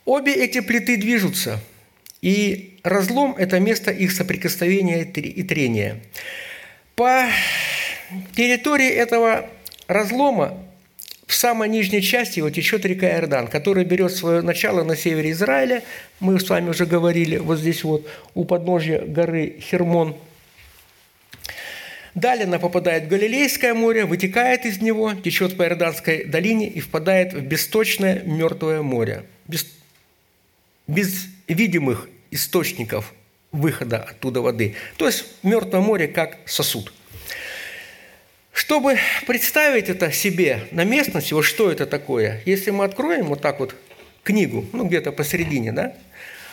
Обе 0.05 0.34
эти 0.34 0.62
плиты 0.62 0.96
движутся, 0.96 1.60
и 2.22 2.79
разлом– 2.84 3.36
это 3.38 3.60
место 3.60 3.91
их 3.91 4.13
соприкосновения 4.13 5.03
и 5.03 5.43
трения. 5.43 6.01
По 6.96 7.25
территории 8.36 8.89
этого 8.89 9.50
разлома 9.88 10.58
в 11.27 11.34
самой 11.34 11.70
нижней 11.70 12.01
части 12.01 12.39
его 12.39 12.50
течет 12.50 12.86
река 12.86 13.08
Иордан, 13.08 13.48
которая 13.48 13.86
берет 13.86 14.13
свое 14.13 14.42
начало 14.42 14.84
на 14.84 14.96
севере 14.96 15.32
Израиля. 15.32 15.84
Мы 16.20 16.39
с 16.39 16.50
вами 16.50 16.70
уже 16.70 16.86
говорили, 16.86 17.38
вот 17.38 17.60
здесь 17.60 17.84
вот 17.84 18.08
у 18.34 18.44
подножья 18.46 19.00
горы 19.00 19.58
Хермон. 19.60 20.18
Далее 22.13 22.46
она 22.46 22.60
попадает 22.60 23.06
в 23.06 23.08
Галилейское 23.08 23.74
море, 23.74 24.06
вытекает 24.06 24.65
из 24.65 24.82
него, 24.82 25.13
течет 25.13 25.58
по 25.58 25.63
Иорданской 25.63 26.25
долине 26.25 26.68
и 26.68 26.80
впадает 26.80 27.34
в 27.34 27.42
бесточное 27.42 28.22
мертвое 28.24 28.82
море. 28.84 29.24
Без, 29.48 29.65
без 30.88 31.25
видимых 31.48 32.08
источников 32.30 33.13
выхода 33.51 33.98
оттуда 33.98 34.42
воды. 34.42 34.75
То 34.98 35.08
есть 35.08 35.25
мертвое 35.42 35.82
море 35.82 36.08
как 36.08 36.38
сосуд– 36.46 36.94
чтобы 38.53 38.98
представить 39.25 39.89
это 39.89 40.12
себе 40.12 40.67
на 40.72 40.83
местности, 40.83 41.33
вот 41.33 41.41
что 41.41 41.72
это 41.72 41.86
такое, 41.86 42.41
если 42.45 42.72
мы 42.72 42.86
откроем 42.86 43.25
вот 43.25 43.41
так 43.41 43.60
вот 43.60 43.75
книгу, 44.24 44.65
ну 44.72 44.86
где-то 44.86 45.12
посередине, 45.12 45.72
да, 45.72 45.93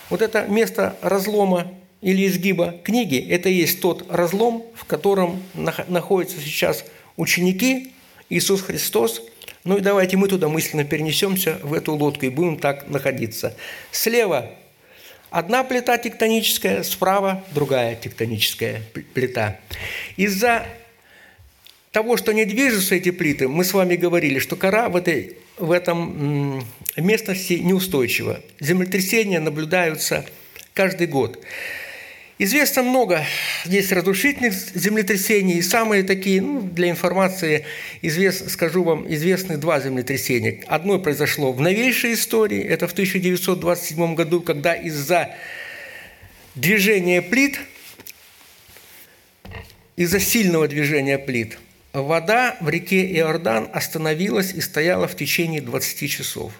вот 0.09 0.23
это 0.23 0.47
место 0.47 0.97
разлома 1.03 1.73
или 2.01 2.27
изгиба 2.27 2.81
книги, 2.83 3.19
это 3.31 3.49
есть 3.51 3.81
тот 3.81 4.11
разлом, 4.11 4.65
в 4.75 4.87
котором 4.87 5.43
находятся 5.55 6.41
сейчас 6.41 6.85
ученики, 7.17 7.93
Иисус 8.31 8.63
Христос. 8.63 9.23
Ну 9.65 9.77
и 9.77 9.81
давайте 9.81 10.17
мы 10.17 10.29
туда 10.29 10.49
мысленно 10.49 10.85
перенесемся 10.85 11.59
в 11.63 11.75
эту 11.75 11.95
лодку 11.95 12.25
и 12.25 12.31
будем 12.31 12.59
так 12.59 12.89
находиться. 12.89 13.55
Слева 13.91 14.51
одна 15.31 15.65
плита 15.65 15.99
тектоническая, 15.99 16.83
справа 16.83 17.45
другая 17.53 17.95
тектоническая 17.97 18.83
плита. 19.13 19.59
Из-за 20.17 20.65
того, 21.93 22.17
что 22.17 22.33
не 22.33 22.45
движутся 22.45 22.95
эти 22.95 23.11
плиты, 23.11 23.49
мы 23.49 23.65
с 23.65 23.73
вами 23.73 23.97
говорили, 23.97 24.39
что 24.39 24.57
кора 24.57 24.89
в, 24.89 24.97
этой, 24.97 25.37
в 25.57 25.73
этом 25.73 26.65
местности 26.97 27.55
неустойчива. 27.55 28.41
Землетрясения 28.61 29.41
наблюдаются 29.41 30.25
каждый 30.73 31.09
год. 31.09 31.43
Известно 32.39 32.83
много 32.83 33.27
здесь 33.67 33.93
разрушительных 33.93 34.55
землетрясений, 34.55 35.59
и 35.59 35.63
самые 35.63 36.05
такие, 36.05 36.41
ну, 36.41 36.63
для 36.63 36.89
информации, 36.89 37.67
извест, 38.01 38.51
скажу 38.51 38.83
вам, 38.83 39.13
известны 39.13 39.59
два 39.59 39.79
землетрясения. 39.79 40.63
Одно 40.67 40.99
произошло 40.99 41.53
в 41.53 41.61
новейшей 41.61 42.15
истории, 42.15 42.63
это 42.63 42.89
в 42.89 42.93
1927 42.93 44.15
году, 44.15 44.41
когда 44.41 44.75
из-за 44.75 45.35
движения 46.55 47.21
плит, 47.21 47.61
из-за 49.97 50.21
сильного 50.21 50.67
движения 50.69 51.19
плит– 51.19 51.59
вода 51.93 52.57
в 52.61 52.69
реке 52.69 53.05
Иордан 53.17 53.69
остановилась 53.73 54.53
и 54.53 54.61
стояла 54.61 55.09
в 55.09 55.17
течение 55.17 55.61
20 55.61 56.11
часов. 56.11 56.53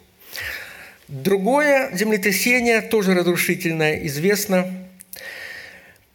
Другое 1.09 1.91
землетрясение, 1.93 2.83
тоже 2.83 3.15
разрушительное, 3.15 4.07
известно 4.07 4.73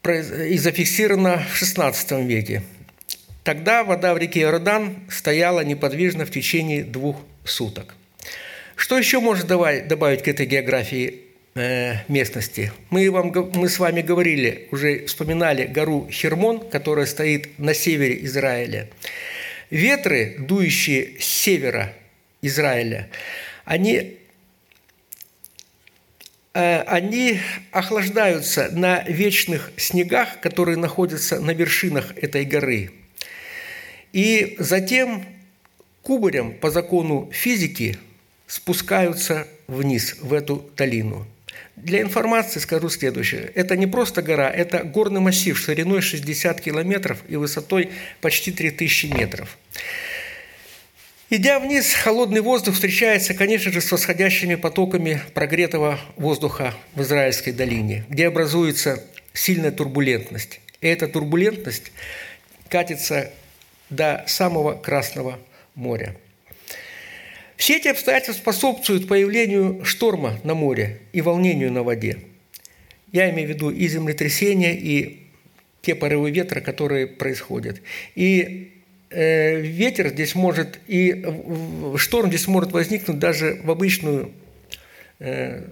и 0.03 0.57
зафиксировано 0.57 1.39
в 1.39 1.61
XVI 1.61 2.25
веке. 2.25 2.61
Тогда 3.43 3.83
вода 3.83 4.13
в 4.13 4.17
реке 4.17 4.41
Иордан 4.41 5.03
стояла 5.09 5.61
неподвижно 5.61 6.25
в 6.25 6.31
течение 6.31 6.83
двух 6.83 7.17
суток. 7.43 7.95
Что 8.75 8.97
еще 8.97 9.19
можно 9.19 9.45
добавить 9.45 10.23
к 10.23 10.27
этой 10.27 10.45
географии 10.45 11.24
местности. 11.55 12.73
Мы, 12.89 13.09
вам, 13.09 13.31
мы 13.53 13.69
с 13.69 13.79
вами 13.79 14.01
говорили, 14.01 14.67
уже 14.71 15.05
вспоминали 15.05 15.65
гору 15.65 16.05
Хермон, 16.11 16.69
которая 16.69 17.05
стоит 17.05 17.57
на 17.57 17.73
севере 17.73 18.25
Израиля. 18.25 18.89
Ветры, 19.69 20.35
дующие 20.37 21.17
с 21.17 21.23
севера 21.23 21.93
Израиля, 22.41 23.09
они, 23.63 24.17
э, 26.53 26.81
они 26.81 27.39
охлаждаются 27.71 28.69
на 28.73 29.03
вечных 29.03 29.71
снегах, 29.77 30.41
которые 30.41 30.75
находятся 30.75 31.39
на 31.39 31.51
вершинах 31.51 32.17
этой 32.17 32.43
горы. 32.43 32.91
И 34.11 34.57
затем 34.59 35.25
кубарем 36.01 36.53
по 36.53 36.69
закону 36.69 37.29
физики 37.31 37.97
спускаются 38.45 39.47
вниз, 39.67 40.17
в 40.19 40.33
эту 40.33 40.69
долину– 40.75 41.25
для 41.75 42.01
информации 42.01 42.59
скажу 42.59 42.89
следующее. 42.89 43.51
Это 43.53 43.75
не 43.75 43.87
просто 43.87 44.21
гора, 44.21 44.49
это 44.49 44.83
горный 44.83 45.21
массив 45.21 45.57
шириной 45.57 46.01
60 46.01 46.61
километров 46.61 47.21
и 47.27 47.35
высотой 47.35 47.89
почти 48.21 48.51
3000 48.51 49.07
метров. 49.07 49.57
Идя 51.29 51.59
вниз, 51.59 51.93
холодный 51.93 52.41
воздух 52.41 52.75
встречается, 52.75 53.33
конечно 53.33 53.71
же, 53.71 53.81
с 53.81 53.91
восходящими 53.91 54.55
потоками 54.55 55.21
прогретого 55.33 55.99
воздуха 56.15 56.73
в 56.93 57.01
Израильской 57.01 57.51
долине, 57.51 58.05
где 58.09 58.27
образуется 58.27 59.03
сильная 59.33 59.71
турбулентность. 59.71 60.61
И 60.81 60.87
эта 60.87 61.07
турбулентность 61.07 61.91
катится 62.69 63.31
до 63.89 64.23
самого 64.27 64.73
Красного 64.75 65.39
моря– 65.73 66.15
все 67.57 67.77
эти 67.77 67.87
обстоятельства 67.87 68.41
способствуют 68.41 69.07
появлению 69.07 69.83
шторма 69.85 70.39
на 70.43 70.53
море 70.53 70.99
и 71.13 71.21
волнению 71.21 71.71
на 71.71 71.83
воде. 71.83 72.17
Я 73.11 73.29
имею 73.29 73.47
в 73.47 73.51
виду 73.51 73.69
и 73.69 73.87
землетрясения, 73.87 74.73
и 74.73 75.21
те 75.81 75.95
порывы 75.95 76.31
ветра, 76.31 76.59
которые 76.59 77.07
происходят. 77.07 77.81
И 78.15 78.73
э, 79.09 79.61
ветер 79.61 80.09
здесь 80.09 80.35
может, 80.35 80.79
и 80.87 81.25
шторм 81.97 82.29
здесь 82.29 82.47
может 82.47 82.71
возникнуть 82.71 83.19
даже 83.19 83.61
в 83.63 83.71
обычную, 83.71 84.31
э, 85.19 85.63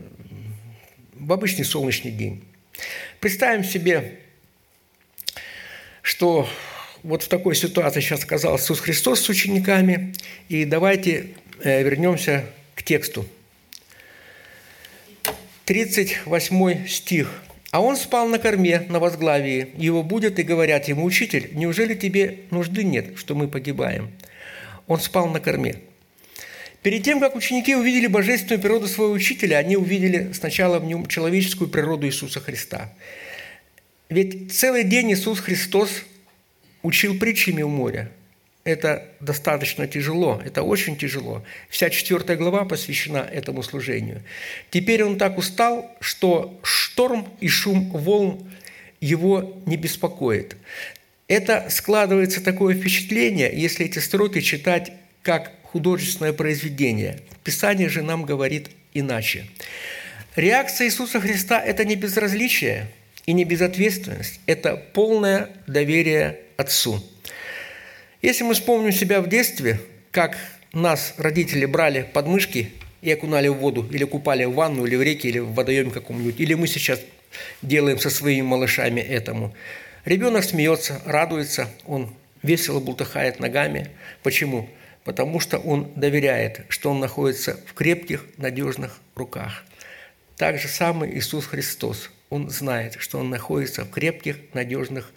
в 1.15 1.33
обычный 1.33 1.65
солнечный 1.65 2.11
день. 2.11 2.43
Представим 3.19 3.63
себе, 3.63 4.19
что 6.01 6.47
вот 7.01 7.23
в 7.23 7.27
такой 7.27 7.55
ситуации 7.55 7.99
сейчас 7.99 8.23
оказался 8.23 8.65
Иисус 8.65 8.79
Христос 8.79 9.21
с 9.21 9.29
учениками. 9.29 10.13
И 10.47 10.63
давайте 10.63 11.27
вернемся 11.63 12.45
к 12.75 12.83
тексту. 12.83 13.25
38 15.65 16.87
стих. 16.87 17.41
«А 17.71 17.81
он 17.81 17.97
спал 17.97 18.27
на 18.27 18.37
корме, 18.37 18.85
на 18.89 18.99
возглавии. 18.99 19.69
Его 19.77 20.03
будет 20.03 20.37
и 20.37 20.43
говорят 20.43 20.87
ему, 20.87 21.05
«Учитель, 21.05 21.49
неужели 21.53 21.95
тебе 21.95 22.41
нужды 22.51 22.83
нет, 22.83 23.17
что 23.17 23.33
мы 23.33 23.47
погибаем?» 23.47 24.11
Он 24.87 24.99
спал 24.99 25.27
на 25.29 25.39
корме. 25.39 25.77
Перед 26.83 27.03
тем, 27.03 27.21
как 27.21 27.35
ученики 27.35 27.75
увидели 27.75 28.07
божественную 28.07 28.61
природу 28.61 28.87
своего 28.87 29.13
учителя, 29.13 29.57
они 29.57 29.77
увидели 29.77 30.33
сначала 30.33 30.79
в 30.79 30.85
нем 30.85 31.07
человеческую 31.07 31.69
природу 31.69 32.05
Иисуса 32.05 32.41
Христа. 32.41 32.93
Ведь 34.09 34.51
целый 34.53 34.83
день 34.83 35.13
Иисус 35.13 35.39
Христос 35.39 36.03
учил 36.81 37.17
притчами 37.17 37.61
у 37.61 37.69
моря. 37.69 38.11
Это 38.63 39.05
достаточно 39.19 39.87
тяжело, 39.87 40.41
это 40.43 40.63
очень 40.63 40.95
тяжело. 40.95 41.43
Вся 41.69 41.89
четвертая 41.89 42.37
глава 42.37 42.63
посвящена 42.63 43.17
этому 43.17 43.61
служению. 43.61 44.21
Теперь 44.69 45.03
он 45.03 45.17
так 45.17 45.37
устал, 45.37 45.91
что 45.99 46.57
шторм 46.63 47.27
и 47.41 47.49
шум 47.49 47.91
волн 47.91 48.49
его 49.01 49.61
не 49.65 49.75
беспокоит. 49.75 50.55
Это 51.27 51.67
складывается 51.69 52.41
такое 52.41 52.75
впечатление, 52.75 53.51
если 53.53 53.85
эти 53.85 53.99
строки 53.99 54.39
читать 54.39 54.93
как 55.23 55.51
художественное 55.63 56.31
произведение. 56.31 57.19
Писание 57.43 57.89
же 57.89 58.01
нам 58.01 58.23
говорит 58.23 58.69
иначе. 58.93 59.45
Реакция 60.37 60.87
Иисуса 60.87 61.19
Христа– 61.19 61.59
это 61.65 61.83
не 61.83 61.95
безразличие 61.95 62.87
и 63.25 63.33
не 63.33 63.43
безответственность, 63.43 64.39
это 64.45 64.77
полное 64.77 65.49
доверие 65.67 66.39
Отцу. 66.57 67.03
Если 68.23 68.45
мы 68.45 68.53
вспомним 68.53 68.93
себя 68.93 69.19
в 69.19 69.27
детстве, 69.27 69.81
как 70.11 70.37
нас 70.71 71.13
родители 71.17 71.65
брали 71.65 72.09
под 72.13 72.25
мышки 72.25 72.71
и 73.01 73.11
окунали 73.11 73.49
в 73.49 73.55
воду, 73.55 73.85
или 73.91 74.05
купали 74.05 74.45
в 74.45 74.53
ванну, 74.53 74.85
или 74.85 74.95
в 74.95 75.01
реке, 75.01 75.27
или 75.27 75.39
в 75.39 75.51
водоеме 75.51 75.91
каком-нибудь, 75.91 76.39
или 76.39 76.53
мы 76.53 76.67
сейчас 76.67 77.01
делаем 77.61 77.99
со 77.99 78.09
своими 78.09 78.41
малышами 78.41 79.01
этому. 79.01 79.53
Ребенок 80.05 80.45
смеется, 80.45 81.01
радуется, 81.05 81.67
он 81.85 82.15
весело 82.41 82.79
бултыхает 82.79 83.41
ногами. 83.41 83.89
Почему? 84.23 84.69
потому 85.03 85.41
что 85.41 85.57
он 85.57 85.91
доверяет, 85.97 86.61
что 86.69 86.91
он 86.91 87.01
находится 87.01 87.59
в 87.65 87.73
крепких, 87.73 88.23
надежных 88.37 89.01
руках. 89.15 89.65
Так 90.37 90.57
же 90.59 90.69
самый 90.69 91.17
Иисус 91.17 91.45
Христос. 91.45 92.09
Он 92.29 92.49
знает, 92.49 92.95
что 92.99 93.19
он 93.19 93.29
находится 93.29 93.83
в 93.83 93.89
крепких, 93.89 94.37
надежных 94.53 95.07
руках. 95.07 95.13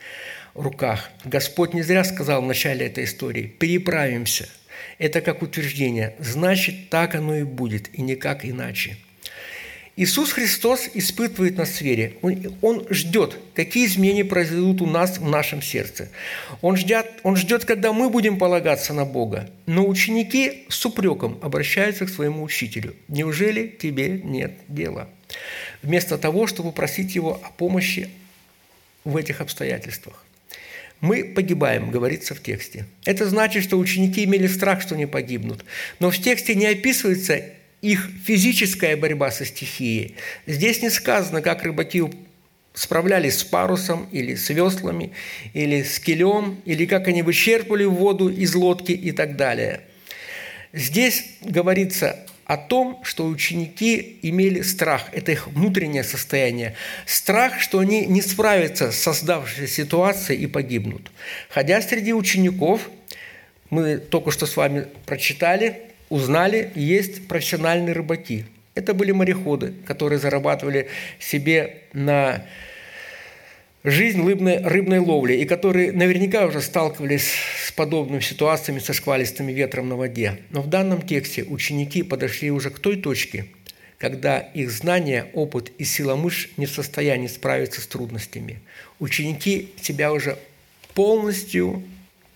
Господь 1.25 1.75
не 1.75 1.83
зря 1.83 2.05
сказал 2.05 2.43
в 2.43 2.47
начале 2.47 2.87
этой 2.87 3.05
истории 3.05 3.43
«переправимся». 3.43 4.49
Это 4.99 5.21
как 5.21 5.43
утверждение. 5.43 6.15
Значит, 6.19 6.91
так 6.91 7.15
оно 7.15 7.37
и 7.37 7.43
будет, 7.43 7.95
и 7.95 8.03
никак 8.03 8.45
иначе– 8.45 8.97
Иисус 9.99 10.33
Христос 10.33 10.91
испытывает 10.93 11.57
нас 11.57 11.71
в 11.71 11.81
вере. 11.81 12.19
Он, 12.21 12.55
он 12.61 12.87
ждет, 12.91 13.39
какие 13.55 13.87
изменения 13.87 14.27
произойдут 14.27 14.83
у 14.83 14.87
нас 14.87 15.17
в 15.17 15.27
нашем 15.27 15.63
сердце. 15.63 16.11
Он 16.61 16.77
ждет, 16.77 17.07
он 17.23 17.35
ждет, 17.37 17.65
когда 17.65 17.95
мы 17.95 18.11
будем 18.11 18.39
полагаться 18.39 18.93
на 18.93 19.07
Бога. 19.07 19.49
Но 19.65 19.89
ученики 19.89 20.67
с 20.69 20.85
упреком 20.85 21.39
обращаются 21.41 22.05
к 22.05 22.11
своему 22.11 22.43
учителю. 22.43 22.95
«Неужели 23.09 23.69
тебе 23.69 24.21
нет 24.23 24.53
дела?» 24.69 25.09
Вместо 25.81 26.19
того, 26.19 26.47
чтобы 26.47 26.73
просить 26.73 27.15
его 27.15 27.41
о 27.43 27.51
помощи 27.53 28.11
в 29.05 29.17
этих 29.17 29.41
обстоятельствах. 29.41 30.26
Мы 31.01 31.25
погибаем, 31.25 31.91
говорится 31.91 32.35
в 32.35 32.43
тексте. 32.43 32.87
Это 33.05 33.29
значит, 33.29 33.65
что 33.65 33.79
ученики 33.79 34.25
имели 34.25 34.47
страх, 34.47 34.81
что 34.81 34.97
не 34.97 35.07
погибнут. 35.07 35.65
Но 35.99 36.11
в 36.11 36.19
тексте 36.19 36.55
не 36.55 36.67
описывается 36.67 37.43
их 37.83 38.11
физическая 38.25 38.97
борьба 38.97 39.31
со 39.31 39.45
стихией. 39.45 40.17
Здесь 40.47 40.83
не 40.83 40.91
сказано, 40.91 41.43
как 41.43 41.63
рыбаки 41.63 42.03
справлялись 42.73 43.39
с 43.39 43.45
парусом 43.45 44.09
или 44.13 44.35
с 44.35 44.49
веслами, 44.51 45.13
или 45.55 45.83
с 45.83 45.99
килем, 45.99 46.61
или 46.65 46.87
как 46.87 47.09
они 47.09 47.23
вычерпывали 47.23 47.85
воду 47.85 48.29
из 48.29 48.55
лодки 48.55 48.93
и 48.93 49.13
так 49.13 49.37
далее. 49.37 49.83
Здесь 50.73 51.25
говорится 51.43 52.27
о 52.47 52.57
том, 52.57 53.01
что 53.03 53.27
ученики 53.27 54.19
имели 54.23 54.63
страх, 54.63 55.09
это 55.13 55.33
их 55.33 55.49
внутреннее 55.49 56.05
состояние, 56.05 56.75
страх, 57.05 57.61
что 57.61 57.81
они 57.81 58.07
не 58.07 58.23
справятся 58.23 58.93
с 58.93 58.97
создавшейся 58.97 59.67
ситуацией 59.67 60.43
и 60.43 60.47
погибнут. 60.47 61.11
Ходя 61.49 61.83
среди 61.83 62.13
учеников, 62.15 62.89
мы 63.69 63.99
только 63.99 64.31
что 64.31 64.47
с 64.47 64.57
вами 64.57 64.87
прочитали, 65.07 65.81
узнали, 66.09 66.71
есть 66.77 67.27
профессиональные 67.27 67.95
рыбаки. 67.95 68.45
Это 68.77 68.95
были 68.95 69.11
мореходы, 69.11 69.75
которые 69.85 70.21
зарабатывали 70.21 70.89
себе 71.19 71.79
на 71.93 72.47
жизнь 73.83 74.25
рыбной, 74.25 74.59
рыбной 74.63 74.99
ловли, 74.99 75.35
и 75.35 75.47
которые 75.47 75.91
наверняка 75.91 76.47
уже 76.47 76.61
сталкивались 76.61 77.33
подобными 77.77 78.21
ситуациями 78.21 78.81
со 78.81 78.93
шквалистым 78.93 79.49
ветром 79.49 79.89
на 79.89 79.97
воде. 79.97 80.41
Но 80.51 80.63
в 80.63 80.69
данном 80.69 81.03
тексте 81.03 81.45
ученики 81.45 82.03
подошли 82.03 82.51
уже 82.51 82.71
к 82.71 82.79
той 82.79 82.97
точке, 82.97 83.47
когда 83.99 84.39
их 84.39 84.71
знания, 84.71 85.31
опыт 85.35 85.71
и 85.79 85.85
сила 85.85 86.17
мышц 86.17 86.49
не 86.57 86.67
в 86.67 86.71
состоянии 86.71 87.29
справиться 87.29 87.81
с 87.81 87.87
трудностями. 87.87 88.61
Ученики 88.99 89.73
себя 89.81 90.13
уже 90.13 90.39
полностью 90.95 91.83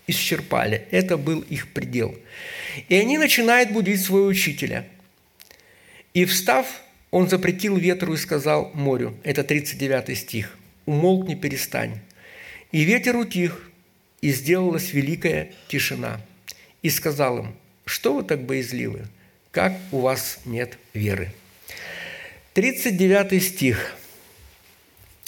исчерпали. 0.07 0.87
Это 0.91 1.17
был 1.17 1.41
их 1.41 1.67
предел. 1.69 2.15
И 2.87 2.95
они 2.95 3.17
начинают 3.17 3.71
будить 3.71 4.01
своего 4.01 4.27
учителя. 4.27 4.87
И 6.13 6.25
встав, 6.25 6.65
он 7.09 7.29
запретил 7.29 7.77
ветру 7.77 8.13
и 8.13 8.17
сказал 8.17 8.71
морю, 8.73 9.17
это 9.23 9.43
39 9.43 10.17
стих, 10.17 10.57
«Умолкни, 10.85 11.35
перестань». 11.35 11.99
И 12.71 12.83
ветер 12.83 13.17
утих, 13.17 13.70
и 14.21 14.31
сделалась 14.31 14.93
великая 14.93 15.51
тишина. 15.67 16.21
И 16.81 16.89
сказал 16.89 17.39
им, 17.39 17.55
что 17.85 18.13
вы 18.15 18.23
так 18.23 18.41
боязливы, 18.43 19.07
как 19.51 19.73
у 19.91 19.99
вас 19.99 20.39
нет 20.45 20.77
веры. 20.93 21.33
39 22.53 23.43
стих– 23.43 23.95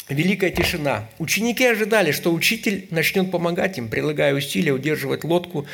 Великая 0.10 0.52
тишина. 0.52 1.10
Ученики 1.18 1.66
ожидали, 1.66 2.12
что 2.12 2.34
учитель 2.34 2.88
начнет 2.92 3.32
помогать 3.32 3.78
им, 3.78 3.88
прилагая 3.88 4.34
усилия 4.34 4.74
удерживать 4.74 5.24
лодку 5.24 5.66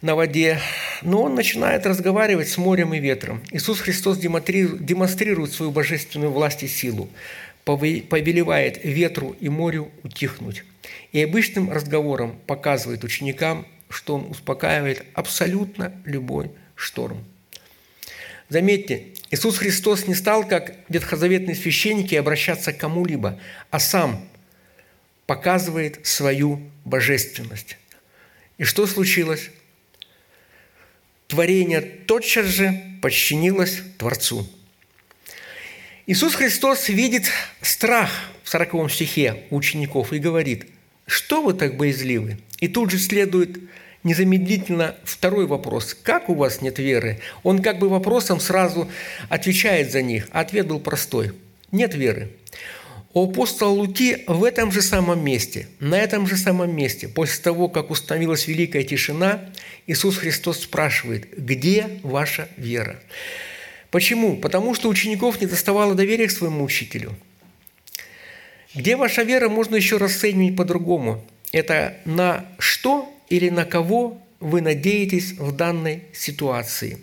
на 0.00 0.16
воде, 0.16 0.58
но 1.02 1.22
он 1.22 1.36
начинает 1.36 1.86
разговаривать 1.86 2.48
с 2.48 2.58
морем 2.58 2.92
и 2.92 2.98
ветром. 2.98 3.40
Иисус 3.52 3.78
Христос 3.78 4.18
демонстрирует 4.18 5.52
свою 5.52 5.70
божественную 5.70 6.32
власть 6.32 6.64
и 6.64 6.68
силу, 6.68 7.08
повелевает 7.64 8.84
ветру 8.84 9.36
и 9.38 9.48
морю 9.48 9.92
утихнуть. 10.02 10.64
И 11.12 11.22
обычным 11.22 11.70
разговором 11.70 12.38
показывает 12.46 13.04
ученикам, 13.04 13.66
что 13.88 14.14
он 14.14 14.30
успокаивает 14.30 15.04
абсолютно 15.14 15.92
любой 16.04 16.50
шторм. 16.74 17.24
Заметьте, 18.48 19.08
Иисус 19.30 19.58
Христос 19.58 20.06
не 20.06 20.14
стал, 20.14 20.46
как 20.46 20.74
ветхозаветные 20.88 21.54
священники, 21.54 22.14
обращаться 22.14 22.72
к 22.72 22.78
кому-либо, 22.78 23.38
а 23.70 23.78
сам 23.78 24.26
показывает 25.26 26.06
свою 26.06 26.60
божественность. 26.84 27.76
И 28.58 28.64
что 28.64 28.86
случилось? 28.86 29.50
Творение 31.28 31.80
тотчас 31.80 32.46
же 32.46 32.78
подчинилось 33.00 33.80
Творцу. 33.96 34.46
Иисус 36.06 36.34
Христос 36.34 36.88
видит 36.88 37.30
страх 37.62 38.10
в 38.42 38.50
40 38.50 38.90
стихе 38.90 39.44
учеников 39.50 40.12
и 40.12 40.18
говорит, 40.18 40.66
что 41.06 41.42
вы 41.42 41.54
так 41.54 41.76
боязливы? 41.76 42.38
И 42.58 42.68
тут 42.68 42.90
же 42.90 42.98
следует 42.98 43.58
незамедлительно 44.04 44.96
второй 45.04 45.46
вопрос. 45.46 45.94
Как 45.94 46.28
у 46.28 46.34
вас 46.34 46.60
нет 46.60 46.78
веры? 46.78 47.20
Он 47.42 47.62
как 47.62 47.78
бы 47.78 47.88
вопросом 47.88 48.40
сразу 48.40 48.88
отвечает 49.28 49.92
за 49.92 50.02
них. 50.02 50.28
ответ 50.32 50.66
был 50.66 50.80
простой. 50.80 51.32
Нет 51.70 51.94
веры. 51.94 52.30
У 53.14 53.30
апостола 53.30 53.68
Луки 53.68 54.24
в 54.26 54.42
этом 54.42 54.72
же 54.72 54.80
самом 54.80 55.22
месте, 55.22 55.68
на 55.80 55.98
этом 55.98 56.26
же 56.26 56.38
самом 56.38 56.74
месте, 56.74 57.08
после 57.08 57.42
того, 57.42 57.68
как 57.68 57.90
установилась 57.90 58.46
великая 58.46 58.84
тишина, 58.84 59.50
Иисус 59.86 60.16
Христос 60.16 60.62
спрашивает, 60.62 61.28
где 61.36 62.00
ваша 62.02 62.48
вера? 62.56 62.98
Почему? 63.90 64.38
Потому 64.38 64.74
что 64.74 64.88
учеников 64.88 65.42
не 65.42 65.46
доставало 65.46 65.94
доверия 65.94 66.26
к 66.26 66.30
своему 66.30 66.64
учителю. 66.64 67.14
Где 68.74 68.96
ваша 68.96 69.22
вера, 69.22 69.48
можно 69.48 69.76
еще 69.76 69.98
расценивать 69.98 70.56
по-другому. 70.56 71.22
Это 71.52 71.98
на 72.06 72.46
что 72.58 73.12
или 73.28 73.50
на 73.50 73.64
кого 73.64 74.18
вы 74.40 74.62
надеетесь 74.62 75.32
в 75.32 75.52
данной 75.54 76.04
ситуации. 76.14 76.98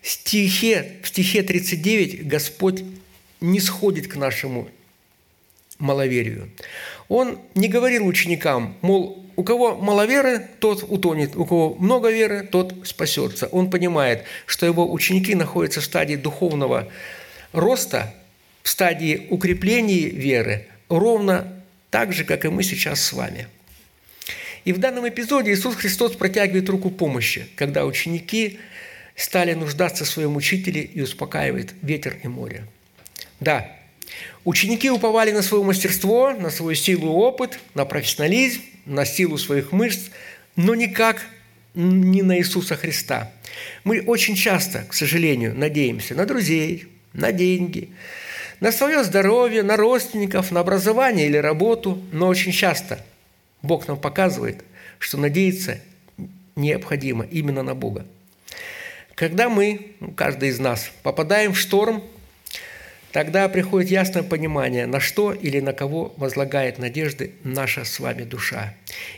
В 0.00 0.08
стихе, 0.08 0.92
в 1.02 1.08
стихе 1.08 1.42
39 1.42 2.26
Господь 2.26 2.84
не 3.40 3.60
сходит 3.60 4.08
к 4.08 4.16
нашему 4.16 4.68
маловерию. 5.78 6.50
Он 7.08 7.38
не 7.54 7.68
говорил 7.68 8.06
ученикам, 8.06 8.76
мол, 8.80 9.24
у 9.36 9.44
кого 9.44 9.76
мало 9.76 10.06
веры, 10.06 10.48
тот 10.60 10.84
утонет, 10.88 11.36
у 11.36 11.44
кого 11.44 11.74
много 11.74 12.10
веры, 12.10 12.48
тот 12.50 12.74
спасется. 12.84 13.46
Он 13.48 13.70
понимает, 13.70 14.24
что 14.46 14.64
его 14.64 14.90
ученики 14.90 15.34
находятся 15.34 15.80
в 15.80 15.84
стадии 15.84 16.16
духовного 16.16 16.88
роста, 17.52 18.14
в 18.62 18.68
стадии 18.68 19.26
укрепления 19.30 20.08
веры, 20.08 20.68
ровно 20.98 21.62
так 21.90 22.12
же, 22.12 22.24
как 22.24 22.44
и 22.44 22.48
мы 22.48 22.62
сейчас 22.62 23.00
с 23.00 23.12
вами. 23.12 23.48
И 24.64 24.72
в 24.72 24.78
данном 24.78 25.08
эпизоде 25.08 25.52
Иисус 25.52 25.76
Христос 25.76 26.16
протягивает 26.16 26.68
руку 26.68 26.90
помощи, 26.90 27.46
когда 27.56 27.84
ученики 27.84 28.58
стали 29.14 29.52
нуждаться 29.54 30.04
в 30.04 30.08
своем 30.08 30.36
учителе 30.36 30.82
и 30.82 31.02
успокаивает 31.02 31.74
ветер 31.82 32.16
и 32.22 32.28
море. 32.28 32.64
Да, 33.40 33.70
ученики 34.44 34.90
уповали 34.90 35.32
на 35.32 35.42
свое 35.42 35.62
мастерство, 35.62 36.32
на 36.32 36.50
свою 36.50 36.74
силу 36.74 37.06
и 37.06 37.10
опыт, 37.10 37.58
на 37.74 37.84
профессионализм, 37.84 38.62
на 38.86 39.04
силу 39.04 39.38
своих 39.38 39.72
мышц, 39.72 40.08
но 40.56 40.74
никак 40.74 41.26
не 41.74 42.22
на 42.22 42.38
Иисуса 42.38 42.76
Христа. 42.76 43.30
Мы 43.82 44.00
очень 44.00 44.34
часто, 44.34 44.84
к 44.88 44.94
сожалению, 44.94 45.54
надеемся 45.54 46.14
на 46.14 46.24
друзей, 46.24 46.86
на 47.12 47.32
деньги, 47.32 47.90
на 48.64 48.72
свое 48.72 49.04
здоровье, 49.04 49.62
на 49.62 49.76
родственников, 49.76 50.50
на 50.50 50.60
образование 50.60 51.26
или 51.26 51.36
работу, 51.36 52.02
но 52.12 52.28
очень 52.28 52.50
часто 52.50 53.04
Бог 53.60 53.86
нам 53.88 53.98
показывает, 53.98 54.64
что 54.98 55.18
надеяться 55.18 55.80
необходимо 56.56 57.26
именно 57.26 57.62
на 57.62 57.74
Бога. 57.74 58.06
Когда 59.16 59.50
мы, 59.50 59.92
ну, 60.00 60.12
каждый 60.12 60.48
из 60.48 60.60
нас, 60.60 60.90
попадаем 61.02 61.52
в 61.52 61.58
шторм, 61.58 62.02
тогда 63.12 63.50
приходит 63.50 63.90
ясное 63.90 64.22
понимание, 64.22 64.86
на 64.86 64.98
что 64.98 65.34
или 65.34 65.60
на 65.60 65.74
кого 65.74 66.14
возлагает 66.16 66.78
надежды 66.78 67.32
наша 67.44 67.84
с 67.84 68.00
вами 68.00 68.22
душа. 68.22 68.72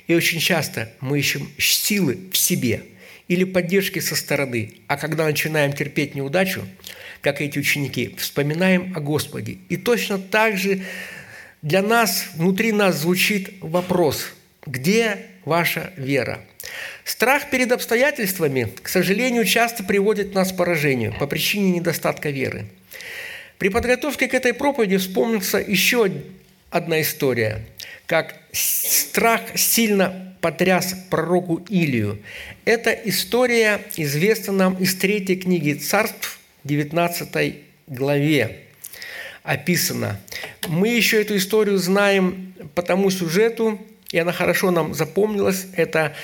И 0.08 0.14
очень 0.16 0.40
часто 0.40 0.90
мы 0.98 1.20
ищем 1.20 1.48
силы 1.56 2.18
в 2.32 2.36
себе 2.36 2.82
или 3.28 3.44
поддержки 3.44 4.00
со 4.00 4.16
стороны, 4.16 4.72
а 4.88 4.96
когда 4.96 5.24
начинаем 5.24 5.72
терпеть 5.72 6.16
неудачу, 6.16 6.66
как 7.26 7.40
эти 7.40 7.58
ученики, 7.58 8.14
вспоминаем 8.18 8.92
о 8.94 9.00
Господе. 9.00 9.58
И 9.68 9.76
точно 9.76 10.16
так 10.16 10.56
же 10.56 10.82
для 11.60 11.82
нас, 11.82 12.26
внутри 12.36 12.70
нас 12.70 13.00
звучит 13.00 13.54
вопрос, 13.60 14.28
где 14.64 15.26
ваша 15.44 15.92
вера? 15.96 16.38
Страх 17.02 17.50
перед 17.50 17.72
обстоятельствами, 17.72 18.72
к 18.80 18.88
сожалению, 18.88 19.44
часто 19.44 19.82
приводит 19.82 20.36
нас 20.36 20.52
к 20.52 20.56
поражению 20.56 21.14
по 21.18 21.26
причине 21.26 21.72
недостатка 21.72 22.30
веры. 22.30 22.66
При 23.58 23.70
подготовке 23.70 24.28
к 24.28 24.34
этой 24.34 24.54
проповеди 24.54 24.96
вспомнится 24.96 25.58
еще 25.58 26.08
одна 26.70 27.00
история, 27.00 27.66
как 28.06 28.36
страх 28.52 29.40
сильно 29.56 30.36
потряс 30.40 30.94
пророку 31.10 31.56
Илию. 31.68 32.22
Эта 32.64 32.92
история 32.92 33.80
известна 33.96 34.52
нам 34.52 34.76
из 34.76 34.94
третьей 34.94 35.34
книги 35.34 35.72
царств, 35.72 36.35
19 36.66 37.56
главе 37.86 38.64
описана. 39.42 40.20
Мы 40.68 40.88
еще 40.88 41.20
эту 41.20 41.36
историю 41.36 41.78
знаем 41.78 42.54
по 42.74 42.82
тому 42.82 43.10
сюжету, 43.10 43.80
и 44.10 44.18
она 44.18 44.32
хорошо 44.32 44.70
нам 44.70 44.92
запомнилась. 44.92 45.66
Это 45.76 46.14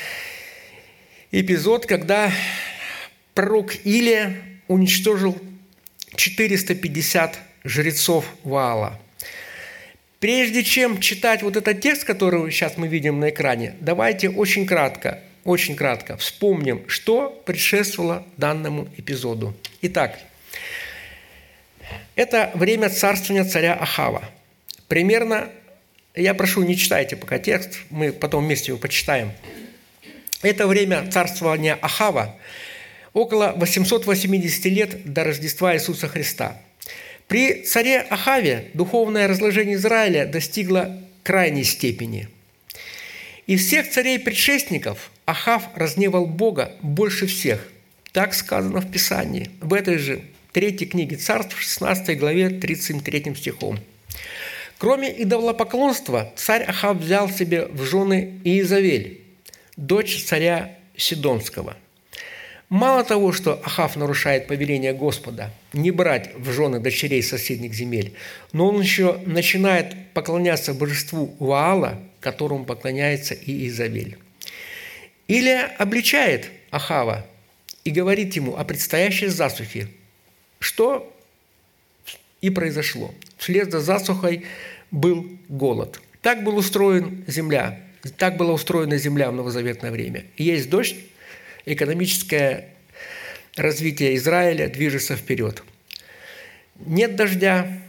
эпизод, 1.30 1.86
когда 1.86 2.32
пророк 3.34 3.74
Илия 3.84 4.36
уничтожил 4.68 5.38
450 6.16 7.38
жрецов 7.64 8.26
Ваала. 8.42 8.98
Прежде 10.18 10.62
чем 10.62 11.00
читать 11.00 11.42
вот 11.42 11.56
этот 11.56 11.80
текст, 11.80 12.04
который 12.04 12.50
сейчас 12.50 12.76
мы 12.76 12.86
видим 12.86 13.18
на 13.18 13.30
экране, 13.30 13.74
давайте 13.80 14.30
очень 14.30 14.66
кратко, 14.66 15.20
очень 15.44 15.74
кратко 15.74 16.16
вспомним, 16.16 16.84
что 16.88 17.28
предшествовало 17.44 18.24
данному 18.36 18.88
эпизоду. 18.96 19.54
Итак, 19.80 20.18
это 22.14 22.50
время 22.54 22.88
царствования 22.88 23.44
царя 23.44 23.74
Ахава. 23.74 24.22
Примерно, 24.88 25.48
я 26.14 26.34
прошу, 26.34 26.62
не 26.62 26.76
читайте 26.76 27.16
пока 27.16 27.38
текст, 27.38 27.78
мы 27.90 28.12
потом 28.12 28.44
вместе 28.44 28.72
его 28.72 28.78
почитаем– 28.78 29.32
это 30.42 30.66
время 30.66 31.08
царствования 31.10 31.78
Ахава 31.80 32.36
около 33.12 33.52
880 33.56 34.64
лет 34.66 35.12
до 35.12 35.24
Рождества 35.24 35.74
Иисуса 35.74 36.08
Христа. 36.08 36.60
При 37.28 37.62
царе 37.62 38.00
Ахаве 38.00 38.70
духовное 38.74 39.28
разложение 39.28 39.76
Израиля 39.76 40.26
достигло 40.26 40.98
крайней 41.22 41.64
степени. 41.64 42.28
Из 43.46 43.64
всех 43.66 43.88
царей-предшественников 43.90 45.10
Ахав 45.26 45.68
разневал 45.74 46.26
Бога 46.26 46.72
больше 46.82 47.26
всех. 47.26 47.68
Так 48.12 48.34
сказано 48.34 48.80
в 48.80 48.90
Писании, 48.90 49.50
в 49.60 49.72
этой 49.72 49.96
же 49.98 50.22
третьей 50.52 50.86
книге 50.86 51.16
Царств, 51.16 51.58
16 51.58 52.18
главе, 52.18 52.50
33 52.50 53.34
стихом. 53.34 53.78
Кроме 54.78 55.22
идолопоклонства, 55.22 56.32
царь 56.36 56.64
Ахав 56.64 56.98
взял 56.98 57.30
себе 57.30 57.66
в 57.66 57.84
жены 57.84 58.40
Иезавель, 58.44 59.20
дочь 59.76 60.24
царя 60.24 60.76
Сидонского. 60.96 61.76
Мало 62.68 63.04
того, 63.04 63.32
что 63.32 63.60
Ахав 63.64 63.96
нарушает 63.96 64.46
повеление 64.46 64.94
Господа 64.94 65.52
не 65.72 65.90
брать 65.90 66.30
в 66.34 66.50
жены 66.50 66.80
дочерей 66.80 67.22
соседних 67.22 67.74
земель, 67.74 68.14
но 68.52 68.68
он 68.70 68.80
еще 68.80 69.18
начинает 69.26 69.94
поклоняться 70.14 70.72
божеству 70.72 71.36
Ваала, 71.38 72.00
которому 72.20 72.64
поклоняется 72.64 73.34
и 73.34 73.68
Изавель. 73.68 74.16
Илия 75.28 75.66
обличает 75.78 76.50
Ахава 76.70 77.26
и 77.84 77.90
говорит 77.90 78.34
ему 78.36 78.56
о 78.56 78.64
предстоящей 78.64 79.28
засухе, 79.28 79.88
что 80.62 81.12
и 82.40 82.50
произошло. 82.50 83.14
Вслед 83.36 83.70
за 83.70 83.80
засухой 83.80 84.46
был 84.90 85.26
голод. 85.48 86.00
Так 86.22 86.44
был 86.44 86.56
устроен 86.56 87.24
земля. 87.26 87.80
Так 88.16 88.36
была 88.36 88.52
устроена 88.52 88.96
земля 88.98 89.30
в 89.30 89.34
новозаветное 89.34 89.90
время. 89.90 90.24
Есть 90.36 90.70
дождь, 90.70 90.96
экономическое 91.66 92.68
развитие 93.56 94.16
Израиля 94.16 94.68
движется 94.68 95.16
вперед. 95.16 95.62
Нет 96.76 97.16
дождя, 97.16 97.80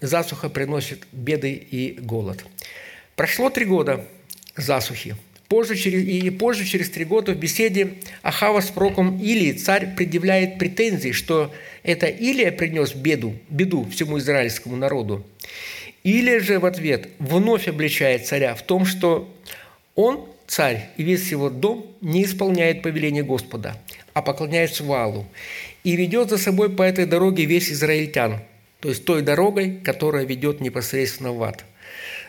засуха 0.00 0.48
приносит 0.48 1.06
беды 1.12 1.52
и 1.52 1.98
голод. 2.00 2.44
Прошло 3.16 3.50
три 3.50 3.64
года 3.64 4.06
засухи. 4.56 5.16
Позже, 5.48 5.76
через, 5.76 6.04
и 6.04 6.28
позже, 6.30 6.66
через 6.66 6.90
три 6.90 7.06
года, 7.06 7.32
в 7.32 7.38
беседе 7.38 7.94
Ахава 8.22 8.60
с 8.60 8.68
проком 8.68 9.18
Илии 9.18 9.52
царь 9.52 9.94
предъявляет 9.96 10.58
претензии, 10.58 11.12
что 11.12 11.52
это 11.82 12.06
Илия 12.06 12.52
принес 12.52 12.94
беду, 12.94 13.34
беду 13.48 13.88
всему 13.90 14.18
израильскому 14.18 14.76
народу. 14.76 15.24
Или 16.04 16.38
же 16.38 16.58
в 16.58 16.66
ответ 16.66 17.08
вновь 17.18 17.66
обличает 17.66 18.26
царя 18.26 18.54
в 18.54 18.62
том, 18.62 18.84
что 18.84 19.34
он, 19.94 20.26
царь, 20.46 20.90
и 20.98 21.02
весь 21.02 21.30
его 21.30 21.48
дом 21.48 21.86
не 22.02 22.24
исполняет 22.24 22.82
повеление 22.82 23.22
Господа, 23.22 23.80
а 24.12 24.20
поклоняется 24.20 24.84
Валу, 24.84 25.26
и 25.82 25.96
ведет 25.96 26.28
за 26.28 26.36
собой 26.36 26.68
по 26.68 26.82
этой 26.82 27.06
дороге 27.06 27.46
весь 27.46 27.72
израильтян, 27.72 28.40
то 28.80 28.90
есть 28.90 29.06
той 29.06 29.22
дорогой, 29.22 29.80
которая 29.82 30.24
ведет 30.24 30.60
непосредственно 30.60 31.32
в 31.32 31.42
ад. 31.42 31.64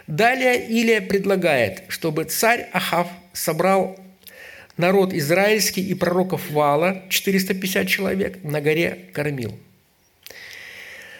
Далее 0.10 0.68
Илия 0.68 1.02
предлагает, 1.02 1.84
чтобы 1.88 2.24
царь 2.24 2.68
Ахав 2.74 3.08
собрал 3.32 3.96
народ 4.76 5.14
израильский 5.14 5.88
и 5.88 5.94
пророков 5.94 6.50
Вала, 6.50 7.04
450 7.10 7.88
человек, 7.88 8.44
на 8.44 8.60
горе 8.60 9.06
Кормил– 9.14 9.58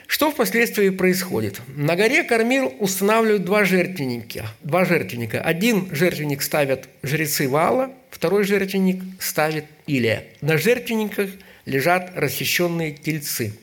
что 0.10 0.32
впоследствии 0.32 0.90
происходит? 0.90 1.62
На 1.68 1.96
горе 1.96 2.24
Кормил 2.24 2.74
устанавливают 2.80 3.46
два 3.46 3.64
жертвенника. 3.64 4.48
Два 4.62 4.84
жертвенника. 4.84 5.40
Один 5.40 5.88
жертвенник 5.96 6.42
ставят 6.42 6.90
жрецы 7.04 7.48
Вала, 7.48 7.94
второй 8.10 8.44
жертвенник 8.44 9.04
ставит 9.20 9.66
Илия. 9.86 10.24
На 10.42 10.58
жертвенниках 10.58 11.30
лежат 11.66 12.12
расчищенные 12.16 12.92
тельцы. 12.92 13.54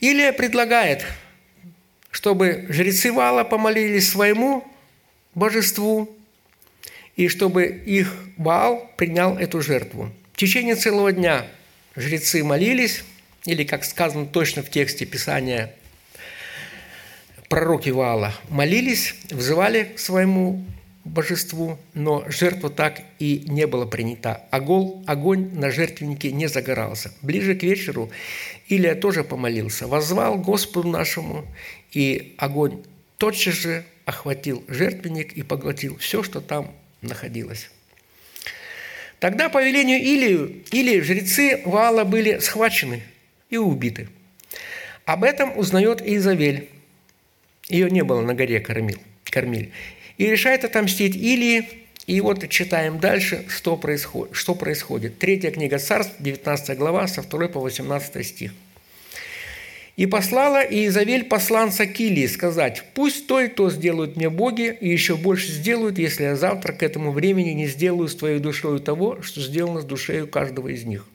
Илия 0.00 0.32
предлагает, 0.32 1.06
чтобы 2.16 2.64
жрецы 2.70 3.12
Вала 3.12 3.44
помолились 3.44 4.10
своему 4.10 4.66
божеству, 5.34 6.16
и 7.14 7.28
чтобы 7.28 7.66
их 7.66 8.16
Ваал 8.38 8.90
принял 8.96 9.36
эту 9.36 9.60
жертву. 9.60 10.10
В 10.32 10.38
течение 10.38 10.76
целого 10.76 11.12
дня 11.12 11.46
жрецы 11.94 12.42
молились, 12.42 13.04
или, 13.44 13.64
как 13.64 13.84
сказано 13.84 14.24
точно 14.24 14.62
в 14.62 14.70
тексте 14.70 15.04
Писания, 15.04 15.74
пророки 17.50 17.90
Ваала 17.90 18.32
молились, 18.48 19.14
взывали 19.28 19.92
к 19.94 19.98
своему 19.98 20.64
божеству, 21.06 21.78
но 21.94 22.24
жертва 22.28 22.70
так 22.70 23.00
и 23.18 23.44
не 23.46 23.66
была 23.66 23.86
принята. 23.86 24.42
Огонь, 24.50 25.04
огонь 25.06 25.50
на 25.54 25.70
жертвеннике 25.70 26.32
не 26.32 26.48
загорался. 26.48 27.12
Ближе 27.22 27.54
к 27.54 27.62
вечеру 27.62 28.10
Илия 28.68 28.94
тоже 28.94 29.24
помолился, 29.24 29.86
возвал 29.86 30.38
Господу 30.38 30.88
нашему, 30.88 31.46
и 31.92 32.34
огонь 32.38 32.82
тотчас 33.18 33.54
же 33.54 33.84
охватил 34.04 34.64
жертвенник 34.68 35.32
и 35.32 35.42
поглотил 35.42 35.96
все, 35.98 36.22
что 36.22 36.40
там 36.40 36.72
находилось. 37.02 37.70
Тогда 39.18 39.48
по 39.48 39.64
велению 39.64 39.98
Илию, 40.00 40.62
или 40.70 41.00
жрецы 41.00 41.62
Ваала 41.64 42.04
были 42.04 42.38
схвачены 42.38 43.02
и 43.48 43.56
убиты. 43.56 44.08
Об 45.04 45.24
этом 45.24 45.56
узнает 45.56 46.02
Изавель. 46.02 46.68
Ее 47.68 47.90
не 47.90 48.02
было 48.02 48.20
на 48.20 48.34
горе 48.34 48.60
Кормил, 48.60 48.98
Кормиль. 49.24 49.72
И 50.18 50.26
решает 50.26 50.64
отомстить 50.64 51.16
Илии. 51.16 51.68
И 52.06 52.20
вот 52.20 52.48
читаем 52.48 53.00
дальше, 53.00 53.44
что 53.48 53.76
происходит. 53.76 54.34
Что 54.34 54.54
происходит. 54.54 55.18
Третья 55.18 55.50
книга 55.50 55.78
Царств, 55.78 56.14
19 56.20 56.78
глава, 56.78 57.06
со 57.08 57.22
2 57.22 57.48
по 57.48 57.60
18 57.60 58.26
стих. 58.26 58.52
И 59.96 60.04
послала 60.04 60.62
Иезавель 60.62 61.24
посланца 61.24 61.86
Килии 61.86 62.26
сказать, 62.26 62.84
«Пусть 62.92 63.26
то 63.26 63.40
и 63.40 63.48
то 63.48 63.70
сделают 63.70 64.16
мне 64.16 64.28
боги, 64.28 64.76
и 64.78 64.90
еще 64.90 65.16
больше 65.16 65.48
сделают, 65.48 65.98
если 65.98 66.24
я 66.24 66.36
завтра 66.36 66.74
к 66.74 66.82
этому 66.82 67.12
времени 67.12 67.50
не 67.50 67.66
сделаю 67.66 68.08
с 68.08 68.14
твоей 68.14 68.38
душою 68.38 68.78
того, 68.78 69.22
что 69.22 69.40
сделано 69.40 69.80
с 69.80 69.84
душею 69.84 70.28
каждого 70.28 70.68
из 70.68 70.84
них». 70.84 71.06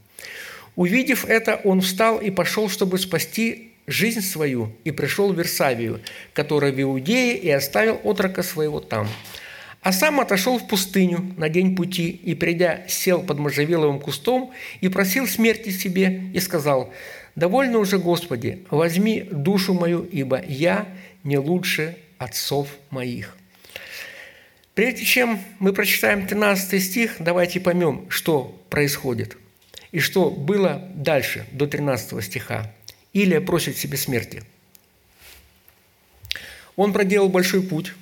Увидев 0.76 1.26
это, 1.26 1.62
он 1.64 1.82
встал 1.82 2.18
и 2.18 2.32
пошел, 2.32 2.70
чтобы 2.70 2.98
спасти 2.98 3.71
жизнь 3.88 4.22
свою, 4.22 4.76
и 4.84 4.92
пришел 4.92 5.34
в 5.34 5.38
Версавию, 5.38 6.02
которая 6.34 6.72
в 6.72 6.82
Иудее, 6.82 7.38
и 7.38 7.50
оставил 7.50 8.00
отрока 8.04 8.44
своего 8.44 8.80
там. 8.80 9.08
А 9.82 9.92
сам 9.92 10.20
отошел 10.20 10.60
в 10.60 10.68
пустыню 10.68 11.34
на 11.38 11.50
день 11.50 11.76
пути, 11.76 12.10
и, 12.10 12.36
придя, 12.36 12.82
сел 12.88 13.22
под 13.24 13.40
можжевеловым 13.40 14.00
кустом 14.00 14.52
и 14.80 14.90
просил 14.90 15.28
смерти 15.28 15.70
себе, 15.70 16.30
и 16.34 16.40
сказал– 16.40 16.94
Довольно 17.36 17.78
уже, 17.78 17.98
Господи, 17.98 18.66
возьми 18.70 19.28
душу 19.32 19.74
мою, 19.74 20.04
ибо 20.04 20.42
я 20.46 20.88
не 21.24 21.38
лучше 21.38 21.98
отцов 22.18 22.68
моих». 22.90 23.38
Прежде 24.74 25.04
чем 25.04 25.40
мы 25.60 25.74
прочитаем 25.74 26.26
13 26.26 26.82
стих, 26.82 27.16
давайте 27.20 27.60
поймем, 27.60 28.06
что 28.10 28.58
происходит 28.70 29.38
и 29.92 30.00
что 30.00 30.30
было 30.30 30.90
дальше, 30.96 31.46
до 31.52 31.68
13 31.68 32.24
стиха. 32.24 32.72
Илия 33.14 33.42
просит 33.42 33.78
себе 33.78 33.98
смерти. 33.98 34.44
Он 36.76 36.94
проделал 36.94 37.30
большой 37.30 37.62
путь, 37.62 37.94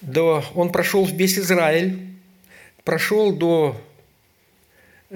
до, 0.00 0.44
он 0.54 0.70
прошел 0.70 1.06
весь 1.06 1.38
Израиль, 1.38 1.98
прошел 2.84 3.32
до 3.32 3.80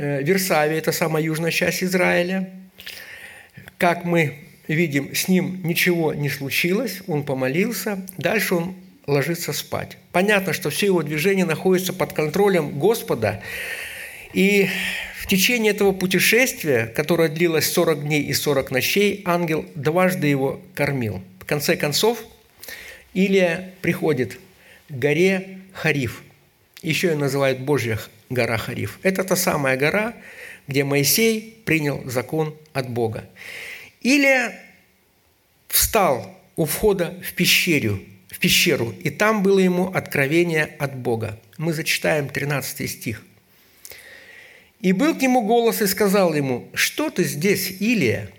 Э, 0.01 0.23
Версавия, 0.23 0.79
это 0.79 0.93
самая 0.93 1.25
южная 1.25 1.51
часть 1.51 1.83
Израиля. 1.83 2.49
Как 3.79 4.05
мы 4.05 4.45
видим, 4.69 5.13
с 5.13 5.27
ним 5.27 5.61
ничего 5.65 6.15
не 6.15 6.29
случилось, 6.29 7.01
он 7.09 7.25
помолился, 7.25 8.07
дальше 8.17 8.55
он 8.55 8.77
ложится 9.09 9.53
спать. 9.53 9.97
Понятно, 10.13 10.53
что 10.53 10.71
все 10.71 10.87
его 10.87 11.03
движения 11.03 11.45
находятся 11.45 11.93
под 11.93 12.13
контролем 12.13 12.79
Господа, 12.79 13.43
и 14.35 14.69
течение 15.29 15.73
этого 15.73 15.93
путешествия, 15.93 16.87
которое 16.87 17.29
длилось 17.29 17.71
40 17.71 18.03
дней 18.03 18.23
и 18.23 18.33
40 18.33 18.71
ночей, 18.71 19.23
ангел 19.25 19.65
дважды 19.75 20.27
его 20.27 20.61
кормил. 20.75 21.23
В 21.41 21.45
конце 21.45 21.77
концов, 21.77 22.25
Илия 23.15 23.75
приходит 23.81 24.39
к 24.89 24.93
горе 24.93 25.61
Хариф. 25.73 26.23
Еще 26.83 27.09
ее 27.09 27.17
называют 27.17 27.61
Божья 27.61 27.99
гора 28.31 28.57
Хариф. 28.57 28.99
Это 29.03 29.25
та 29.25 29.37
самая 29.37 29.77
гора, 29.77 30.15
где 30.67 30.85
Моисей 30.85 31.61
принял 31.65 32.03
закон 32.05 32.57
от 32.73 32.89
Бога. 32.89 33.29
Илия 34.03 34.59
встал 35.69 36.39
у 36.57 36.65
входа 36.65 37.19
в 37.23 37.33
пещеру, 37.35 38.01
в 38.29 38.39
пещеру, 38.39 38.95
и 39.03 39.11
там 39.11 39.43
было 39.43 39.59
ему 39.59 39.89
откровение 39.89 40.65
от 40.79 40.97
Бога. 40.97 41.39
Мы 41.57 41.73
зачитаем 41.73 42.29
13 42.29 42.91
стих. 42.91 43.25
«И 44.81 44.93
был 44.93 45.15
к 45.15 45.23
нему 45.23 45.43
голос 45.43 45.83
и 45.83 45.87
сказал 45.87 46.35
ему, 46.35 46.69
что 46.75 47.11
ты 47.11 47.25
здесь, 47.25 47.71
Илия?» 47.81 48.31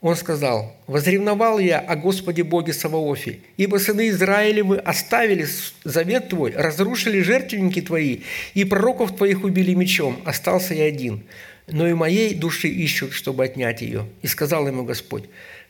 Он 0.00 0.14
сказал, 0.14 0.76
«Возревновал 0.86 1.58
я 1.58 1.80
о 1.80 1.96
Господе 1.96 2.44
Боге 2.44 2.72
Саваофе, 2.72 3.40
ибо 3.56 3.78
сыны 3.78 4.08
Израилевы 4.10 4.78
оставили 4.78 5.46
завет 5.82 6.28
Твой, 6.28 6.52
разрушили 6.52 7.20
жертвенники 7.20 7.82
Твои, 7.82 8.20
и 8.54 8.64
пророков 8.64 9.16
Твоих 9.16 9.42
убили 9.42 9.74
мечом, 9.74 10.20
остался 10.24 10.74
я 10.74 10.84
один, 10.84 11.24
но 11.66 11.88
и 11.88 11.94
моей 11.94 12.34
души 12.34 12.68
ищут, 12.68 13.12
чтобы 13.12 13.44
отнять 13.44 13.82
ее». 13.82 14.06
И 14.22 14.28
сказал 14.28 14.68
ему 14.68 14.84
Господь, 14.84 15.24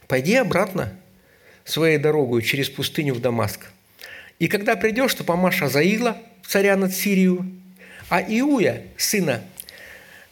«Пойди 0.08 0.34
обратно 0.34 0.92
своей 1.64 1.98
дорогой 1.98 2.42
через 2.42 2.68
пустыню 2.68 3.14
в 3.14 3.20
Дамаск, 3.20 3.60
и 4.38 4.46
когда 4.46 4.76
придешь, 4.76 5.14
то 5.14 5.24
помашь 5.24 5.62
Азаила, 5.62 6.16
царя 6.46 6.76
над 6.76 6.94
Сирию, 6.94 7.50
а 8.08 8.22
Иуя, 8.22 8.82
сына 8.96 9.42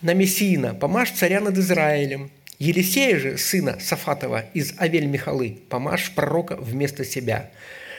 Намесиина, 0.06 0.72
помашь 0.72 1.10
царя 1.10 1.40
над 1.40 1.58
Израилем, 1.58 2.30
Елисея 2.60 3.18
же, 3.18 3.36
сына 3.36 3.78
Сафатова 3.80 4.44
из 4.54 4.72
Авель-Михалы, 4.78 5.58
помажь 5.68 6.12
пророка 6.14 6.54
вместо 6.54 7.04
себя. 7.04 7.50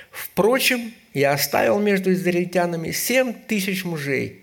Впрочем, 0.10 0.94
я 1.14 1.34
оставил 1.34 1.80
между 1.80 2.14
израильтянами 2.14 2.92
семь 2.92 3.34
тысяч 3.34 3.84
мужей. 3.84 4.40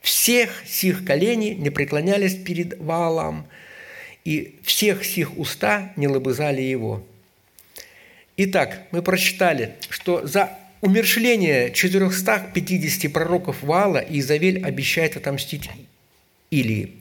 Всех 0.00 0.50
сих 0.66 1.06
коленей 1.06 1.54
не 1.54 1.70
преклонялись 1.70 2.34
перед 2.34 2.76
Ваалам, 2.80 3.46
и 4.24 4.58
всех 4.64 5.04
сих 5.04 5.38
уста 5.38 5.92
не 5.94 6.08
лобызали 6.08 6.60
его». 6.60 7.06
Итак, 8.36 8.82
мы 8.90 9.00
прочитали, 9.00 9.74
что 9.90 10.26
за 10.26 10.50
умершление 10.80 11.70
450 11.70 13.12
пророков 13.12 13.62
Ваала 13.62 14.04
Изавель 14.08 14.64
обещает 14.64 15.16
отомстить 15.16 15.70
Илии. 16.50 16.96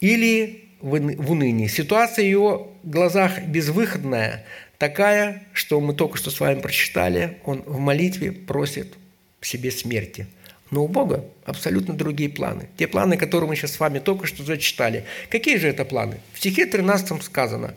Илии 0.00 0.64
в 0.80 1.30
унынии. 1.30 1.68
Ситуация 1.68 2.24
в 2.24 2.28
его 2.28 2.72
глазах 2.82 3.42
безвыходная, 3.42 4.44
такая, 4.78 5.44
что 5.52 5.80
мы 5.80 5.94
только 5.94 6.18
что 6.18 6.30
с 6.30 6.40
вами 6.40 6.60
прочитали, 6.60 7.38
он 7.44 7.62
в 7.62 7.78
молитве 7.78 8.32
просит 8.32 8.94
себе 9.40 9.70
смерти. 9.70 10.26
Но 10.70 10.84
у 10.84 10.88
Бога 10.88 11.24
абсолютно 11.44 11.94
другие 11.94 12.30
планы. 12.30 12.68
Те 12.78 12.88
планы, 12.88 13.16
которые 13.16 13.48
мы 13.48 13.56
сейчас 13.56 13.72
с 13.72 13.80
вами 13.80 13.98
только 13.98 14.26
что 14.26 14.42
зачитали. 14.42 15.04
Какие 15.28 15.58
же 15.58 15.68
это 15.68 15.84
планы? 15.84 16.18
В 16.32 16.38
стихе 16.38 16.66
13 16.66 17.22
сказано. 17.22 17.74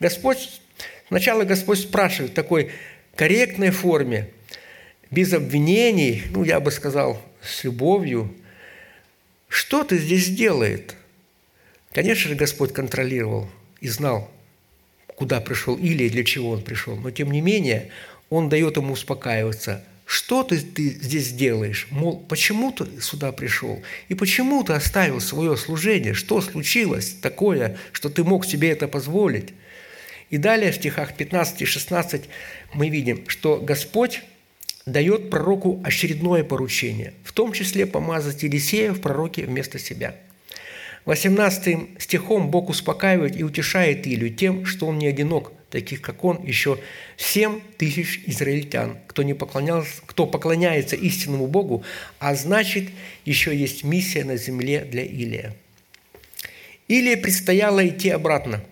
Господь, 0.00 0.60
сначала 1.08 1.44
Господь 1.44 1.78
спрашивает 1.78 2.32
в 2.32 2.34
такой 2.34 2.70
корректной 3.14 3.70
форме, 3.70 4.30
без 5.10 5.32
обвинений, 5.32 6.22
ну, 6.30 6.42
я 6.42 6.58
бы 6.58 6.70
сказал, 6.70 7.20
с 7.42 7.64
любовью, 7.64 8.34
что 9.48 9.82
ты 9.84 9.98
здесь 9.98 10.28
делает? 10.28 10.94
Конечно 11.92 12.28
же, 12.28 12.36
Господь 12.36 12.72
контролировал 12.72 13.48
и 13.80 13.88
знал, 13.88 14.30
куда 15.16 15.40
пришел 15.40 15.76
или 15.76 16.08
для 16.08 16.24
чего 16.24 16.50
он 16.50 16.62
пришел. 16.62 16.96
Но 16.96 17.10
тем 17.10 17.30
не 17.30 17.40
менее, 17.40 17.90
он 18.30 18.48
дает 18.48 18.76
ему 18.76 18.92
успокаиваться. 18.92 19.84
Что 20.04 20.42
ты, 20.42 20.60
ты 20.60 20.88
здесь 20.88 21.32
делаешь? 21.32 21.86
Мол, 21.90 22.18
почему 22.28 22.72
ты 22.72 23.00
сюда 23.00 23.30
пришел? 23.30 23.82
И 24.08 24.14
почему 24.14 24.62
ты 24.64 24.72
оставил 24.72 25.20
свое 25.20 25.56
служение? 25.56 26.14
Что 26.14 26.40
случилось 26.40 27.14
такое, 27.20 27.76
что 27.92 28.08
ты 28.08 28.24
мог 28.24 28.46
себе 28.46 28.70
это 28.70 28.88
позволить? 28.88 29.52
И 30.30 30.38
далее 30.38 30.72
в 30.72 30.76
стихах 30.76 31.14
15 31.14 31.62
и 31.62 31.64
16 31.64 32.22
мы 32.72 32.88
видим, 32.88 33.28
что 33.28 33.58
Господь 33.58 34.22
дает 34.92 35.30
пророку 35.30 35.80
очередное 35.84 36.44
поручение, 36.44 37.14
в 37.24 37.32
том 37.32 37.52
числе 37.52 37.86
помазать 37.86 38.42
Елисея 38.42 38.92
в 38.92 39.00
пророке 39.00 39.44
вместо 39.44 39.78
себя– 39.78 40.14
18 41.08 42.02
стихом 42.02 42.50
Бог 42.50 42.68
успокаивает 42.68 43.34
и 43.34 43.42
утешает 43.42 44.06
Илью 44.06 44.28
тем, 44.28 44.66
что 44.66 44.86
он 44.86 44.98
не 44.98 45.06
одинок, 45.06 45.54
таких 45.70 46.02
как 46.02 46.22
он, 46.22 46.44
еще 46.44 46.78
семь 47.16 47.60
тысяч 47.78 48.22
израильтян, 48.26 48.98
кто, 49.06 49.22
не 49.22 49.32
поклонялся, 49.32 50.02
кто 50.04 50.26
поклоняется 50.26 50.96
истинному 50.96 51.46
Богу, 51.46 51.82
а 52.18 52.34
значит, 52.34 52.90
еще 53.24 53.56
есть 53.56 53.84
миссия 53.84 54.22
на 54.22 54.36
земле 54.36 54.84
для 54.84 55.02
Илия. 55.02 55.56
Илия 56.88 57.16
предстояло 57.16 57.88
идти 57.88 58.10
обратно 58.10 58.62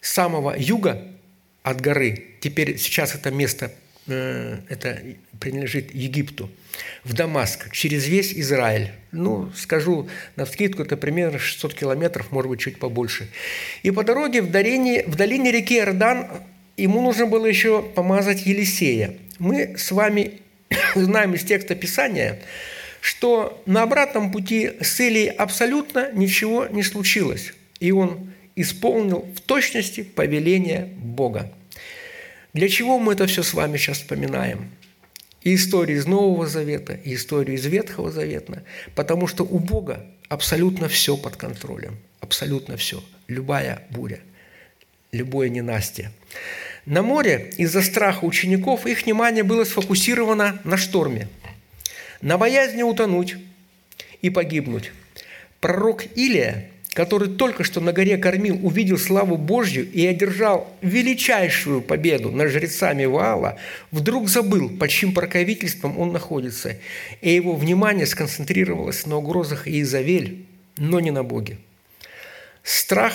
с 0.00 0.12
самого 0.12 0.54
юга 0.56 1.06
от 1.62 1.82
горы. 1.82 2.28
Теперь 2.40 2.78
сейчас 2.78 3.14
это 3.14 3.30
место 3.30 3.74
это 4.06 5.02
принадлежит 5.40 5.94
Египту, 5.94 6.50
в 7.04 7.12
Дамаск, 7.12 7.72
через 7.72 8.06
весь 8.06 8.32
Израиль. 8.32 8.90
Ну, 9.12 9.50
скажу 9.56 10.08
на 10.36 10.44
вскидку, 10.44 10.82
это 10.82 10.96
примерно 10.96 11.38
600 11.38 11.74
километров, 11.74 12.32
может 12.32 12.50
быть, 12.50 12.60
чуть 12.60 12.78
побольше. 12.78 13.28
И 13.82 13.90
по 13.90 14.04
дороге 14.04 14.42
в 14.42 14.50
долине, 14.50 15.04
в 15.06 15.16
долине 15.16 15.52
реки 15.52 15.76
Иордан 15.76 16.28
ему 16.76 17.00
нужно 17.00 17.26
было 17.26 17.46
еще 17.46 17.82
помазать 17.82 18.46
Елисея. 18.46 19.16
Мы 19.38 19.76
с 19.78 19.90
вами 19.90 20.40
знаем 20.94 21.34
из 21.34 21.44
текста 21.44 21.74
Писания, 21.74 22.40
что 23.00 23.62
на 23.66 23.82
обратном 23.82 24.32
пути 24.32 24.72
с 24.80 25.00
Илией 25.00 25.30
абсолютно 25.30 26.10
ничего 26.12 26.66
не 26.66 26.82
случилось, 26.82 27.54
и 27.80 27.92
он 27.92 28.32
исполнил 28.56 29.28
в 29.34 29.40
точности 29.40 30.02
повеление 30.02 30.88
Бога. 30.96 31.52
Для 32.56 32.70
чего 32.70 32.98
мы 32.98 33.12
это 33.12 33.26
все 33.26 33.42
с 33.42 33.52
вами 33.52 33.76
сейчас 33.76 33.98
вспоминаем? 33.98 34.70
И 35.42 35.54
историю 35.54 35.98
из 35.98 36.06
Нового 36.06 36.46
Завета, 36.46 36.94
и 36.94 37.14
историю 37.14 37.54
из 37.54 37.66
Ветхого 37.66 38.10
Завета, 38.10 38.62
потому 38.94 39.26
что 39.26 39.44
у 39.44 39.58
Бога 39.58 40.06
абсолютно 40.30 40.88
все 40.88 41.18
под 41.18 41.36
контролем, 41.36 41.98
абсолютно 42.20 42.78
все, 42.78 43.04
любая 43.28 43.82
буря, 43.90 44.20
любое 45.12 45.50
ненастье. 45.50 46.12
На 46.86 47.02
море 47.02 47.52
из-за 47.58 47.82
страха 47.82 48.24
учеников 48.24 48.86
их 48.86 49.04
внимание 49.04 49.44
было 49.44 49.64
сфокусировано 49.64 50.58
на 50.64 50.78
шторме, 50.78 51.28
на 52.22 52.38
боязни 52.38 52.82
утонуть 52.82 53.36
и 54.22 54.30
погибнуть. 54.30 54.92
Пророк 55.60 56.04
Илия, 56.16 56.70
который 56.96 57.28
только 57.28 57.62
что 57.62 57.80
на 57.80 57.92
горе 57.92 58.16
кормил, 58.16 58.58
увидел 58.66 58.96
славу 58.96 59.36
Божью 59.36 59.86
и 59.92 60.06
одержал 60.06 60.74
величайшую 60.80 61.82
победу 61.82 62.30
над 62.30 62.50
жрецами 62.50 63.04
Ваала, 63.04 63.58
вдруг 63.90 64.30
забыл, 64.30 64.70
под 64.70 64.88
чьим 64.88 65.12
покровительством 65.12 65.98
он 65.98 66.12
находится, 66.12 66.78
и 67.20 67.30
его 67.30 67.54
внимание 67.54 68.06
сконцентрировалось 68.06 69.04
на 69.04 69.18
угрозах 69.18 69.68
Иезавель, 69.68 70.46
но 70.78 70.98
не 70.98 71.10
на 71.10 71.22
Боге. 71.22 71.58
Страх 72.62 73.12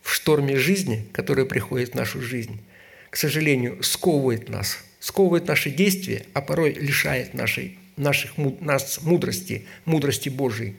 в 0.00 0.14
шторме 0.14 0.56
жизни, 0.56 1.04
который 1.12 1.44
приходит 1.44 1.90
в 1.90 1.94
нашу 1.94 2.22
жизнь– 2.22 2.60
к 3.14 3.16
сожалению, 3.16 3.80
сковывает 3.84 4.48
нас, 4.48 4.78
сковывает 4.98 5.46
наши 5.46 5.70
действия, 5.70 6.26
а 6.32 6.40
порой 6.40 6.72
лишает 6.72 7.32
нашей, 7.32 7.78
наших, 7.96 8.32
нас 8.36 9.02
мудрости, 9.02 9.66
мудрости 9.84 10.28
Божией. 10.28 10.74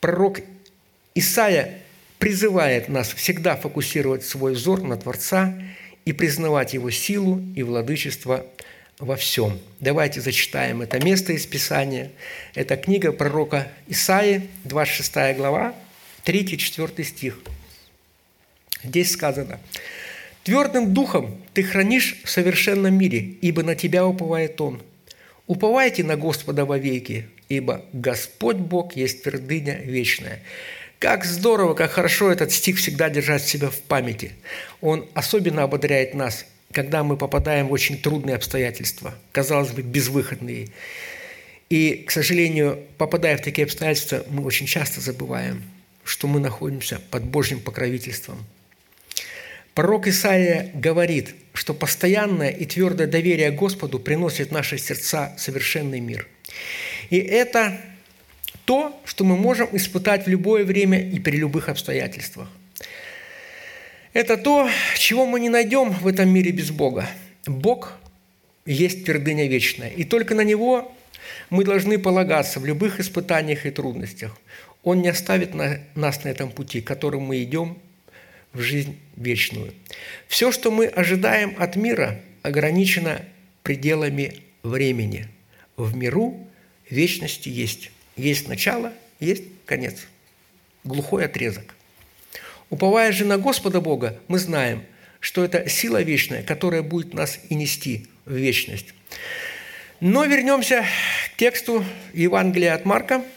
Пророк 0.00 0.40
Исаия 1.14 1.78
призывает 2.18 2.88
нас 2.88 3.12
всегда 3.12 3.56
фокусировать 3.56 4.24
свой 4.24 4.54
взор 4.54 4.82
на 4.82 4.96
Творца 4.96 5.54
и 6.04 6.12
признавать 6.12 6.74
Его 6.74 6.90
силу 6.90 7.42
и 7.54 7.62
владычество 7.62 8.46
во 8.98 9.16
всем. 9.16 9.58
Давайте 9.80 10.20
зачитаем 10.20 10.82
это 10.82 11.02
место 11.02 11.32
из 11.32 11.46
Писания. 11.46 12.10
Это 12.54 12.76
книга 12.76 13.12
пророка 13.12 13.68
Исаии, 13.86 14.48
26 14.64 15.36
глава, 15.36 15.74
3-4 16.24 17.04
стих. 17.04 17.38
Здесь 18.82 19.12
сказано– 19.12 19.60
Твердым 20.42 20.94
духом 20.94 21.38
ты 21.52 21.62
хранишь 21.62 22.16
в 22.24 22.30
совершенном 22.30 22.94
мире, 22.96 23.18
ибо 23.18 23.62
на 23.62 23.74
тебя 23.74 24.06
уповает 24.06 24.60
Он. 24.60 24.80
Уповайте 25.46 26.02
на 26.02 26.16
Господа 26.16 26.64
вовеки, 26.64 27.26
ибо 27.48 27.84
Господь 27.92 28.56
Бог 28.56 28.96
есть 28.96 29.22
твердыня 29.22 29.80
вечная. 29.82 30.40
Как 31.00 31.24
здорово, 31.24 31.74
как 31.74 31.90
хорошо 31.90 32.30
этот 32.30 32.52
стих 32.52 32.76
всегда 32.76 33.10
держать 33.10 33.42
себя 33.42 33.68
в 33.68 33.80
памяти. 33.80 34.30
Он 34.80 35.08
особенно 35.14 35.64
ободряет 35.64 36.14
нас, 36.14 36.46
когда 36.70 37.02
мы 37.02 37.16
попадаем 37.16 37.66
в 37.66 37.72
очень 37.72 38.00
трудные 38.00 38.36
обстоятельства, 38.36 39.16
казалось 39.32 39.72
бы, 39.72 39.82
безвыходные. 39.82 40.68
И, 41.70 42.04
к 42.06 42.12
сожалению, 42.12 42.78
попадая 42.98 43.36
в 43.36 43.42
такие 43.42 43.64
обстоятельства, 43.64 44.24
мы 44.28 44.44
очень 44.44 44.66
часто 44.66 45.00
забываем, 45.00 45.64
что 46.04 46.28
мы 46.28 46.38
находимся 46.38 47.00
под 47.10 47.24
Божьим 47.24 47.58
покровительством– 47.58 48.46
Пророк 49.74 50.08
Исаия 50.08 50.70
говорит, 50.74 51.34
что 51.54 51.74
постоянное 51.74 52.50
и 52.50 52.64
твердое 52.66 53.06
доверие 53.06 53.50
Господу 53.50 53.98
приносит 53.98 54.48
в 54.48 54.52
наши 54.52 54.78
сердца 54.78 55.32
совершенный 55.38 56.00
мир. 56.00 56.26
И 57.08 57.18
это 57.18 57.80
то, 58.70 58.96
что 59.04 59.24
мы 59.24 59.36
можем 59.36 59.68
испытать 59.72 60.26
в 60.26 60.28
любое 60.28 60.64
время 60.64 61.00
и 61.00 61.18
при 61.18 61.36
любых 61.38 61.68
обстоятельствах. 61.68 62.48
Это 64.12 64.36
то, 64.36 64.70
чего 64.96 65.26
мы 65.26 65.40
не 65.40 65.48
найдем 65.48 65.90
в 65.90 66.06
этом 66.06 66.28
мире 66.28 66.52
без 66.52 66.70
Бога. 66.70 67.10
Бог 67.46 67.98
есть 68.64 69.04
твердыня 69.04 69.48
вечная, 69.48 69.88
и 69.88 70.04
только 70.04 70.36
на 70.36 70.42
Него 70.42 70.94
мы 71.50 71.64
должны 71.64 71.98
полагаться 71.98 72.60
в 72.60 72.64
любых 72.64 73.00
испытаниях 73.00 73.66
и 73.66 73.72
трудностях. 73.72 74.38
Он 74.84 75.02
не 75.02 75.08
оставит 75.08 75.52
нас 75.52 76.22
на 76.22 76.28
этом 76.28 76.52
пути, 76.52 76.80
которым 76.80 77.22
мы 77.22 77.42
идем 77.42 77.76
в 78.52 78.60
жизнь 78.60 79.00
вечную. 79.16 79.74
Все, 80.28 80.52
что 80.52 80.70
мы 80.70 80.86
ожидаем 80.86 81.56
от 81.58 81.74
мира, 81.74 82.20
ограничено 82.42 83.20
пределами 83.64 84.36
времени. 84.62 85.26
В 85.76 85.96
миру 85.96 86.38
вечности 86.88 87.48
есть. 87.48 87.90
Есть 88.16 88.48
начало, 88.48 88.92
есть 89.18 89.44
конец. 89.66 90.06
Глухой 90.84 91.24
отрезок. 91.24 91.74
Уповая 92.70 93.12
же 93.12 93.24
на 93.24 93.38
Господа 93.38 93.80
Бога, 93.80 94.18
мы 94.28 94.38
знаем, 94.38 94.84
что 95.18 95.44
это 95.44 95.68
сила 95.68 96.02
вечная, 96.02 96.42
которая 96.42 96.82
будет 96.82 97.14
нас 97.14 97.38
и 97.48 97.54
нести 97.54 98.06
в 98.24 98.34
вечность. 98.34 98.94
Но 100.00 100.24
вернемся 100.24 100.84
к 101.32 101.36
тексту 101.36 101.84
Евангелия 102.14 102.74
от 102.74 102.84
Марка– 102.84 103.24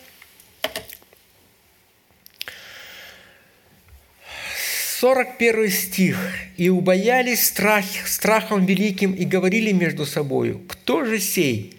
41 5.03 5.69
стих. 5.69 6.17
«И 6.55 6.69
убоялись 6.69 7.45
страх, 7.45 7.83
страхом 8.05 8.65
великим 8.65 9.12
и 9.12 9.25
говорили 9.25 9.73
между 9.73 10.05
собою, 10.05 10.62
кто 10.65 11.03
же 11.03 11.19
сей, 11.19 11.72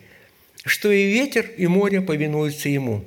что 0.65 0.91
и 0.91 1.13
ветер, 1.13 1.51
и 1.57 1.67
море 1.67 2.01
повинуются 2.01 2.69
ему». 2.69 3.05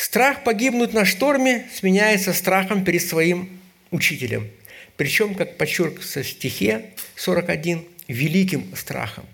Страх 0.00 0.44
погибнуть 0.44 0.94
на 0.94 1.04
шторме 1.04 1.66
сменяется 1.74 2.32
страхом 2.32 2.84
перед 2.84 3.02
своим 3.02 3.50
учителем. 3.90 4.48
Причем, 4.96 5.34
как 5.34 5.58
подчеркивается 5.58 6.22
в 6.22 6.26
стихе 6.26 6.86
41, 7.16 7.84
великим 8.08 8.74
страхом. 8.74 9.24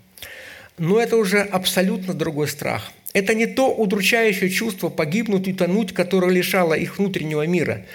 Но 0.77 0.99
это 0.99 1.15
уже 1.15 1.39
абсолютно 1.39 2.13
другой 2.13 2.49
страх. 2.49 2.91
Это 3.13 3.33
не 3.33 3.47
то 3.47 3.73
удручающее 3.73 4.49
чувство 4.49 4.89
погибнуть 4.89 5.47
и 5.47 5.53
тонуть, 5.53 5.93
которое 5.93 6.31
лишало 6.31 6.73
их 6.73 6.99
внутреннего 6.99 7.47
мира, 7.47 7.85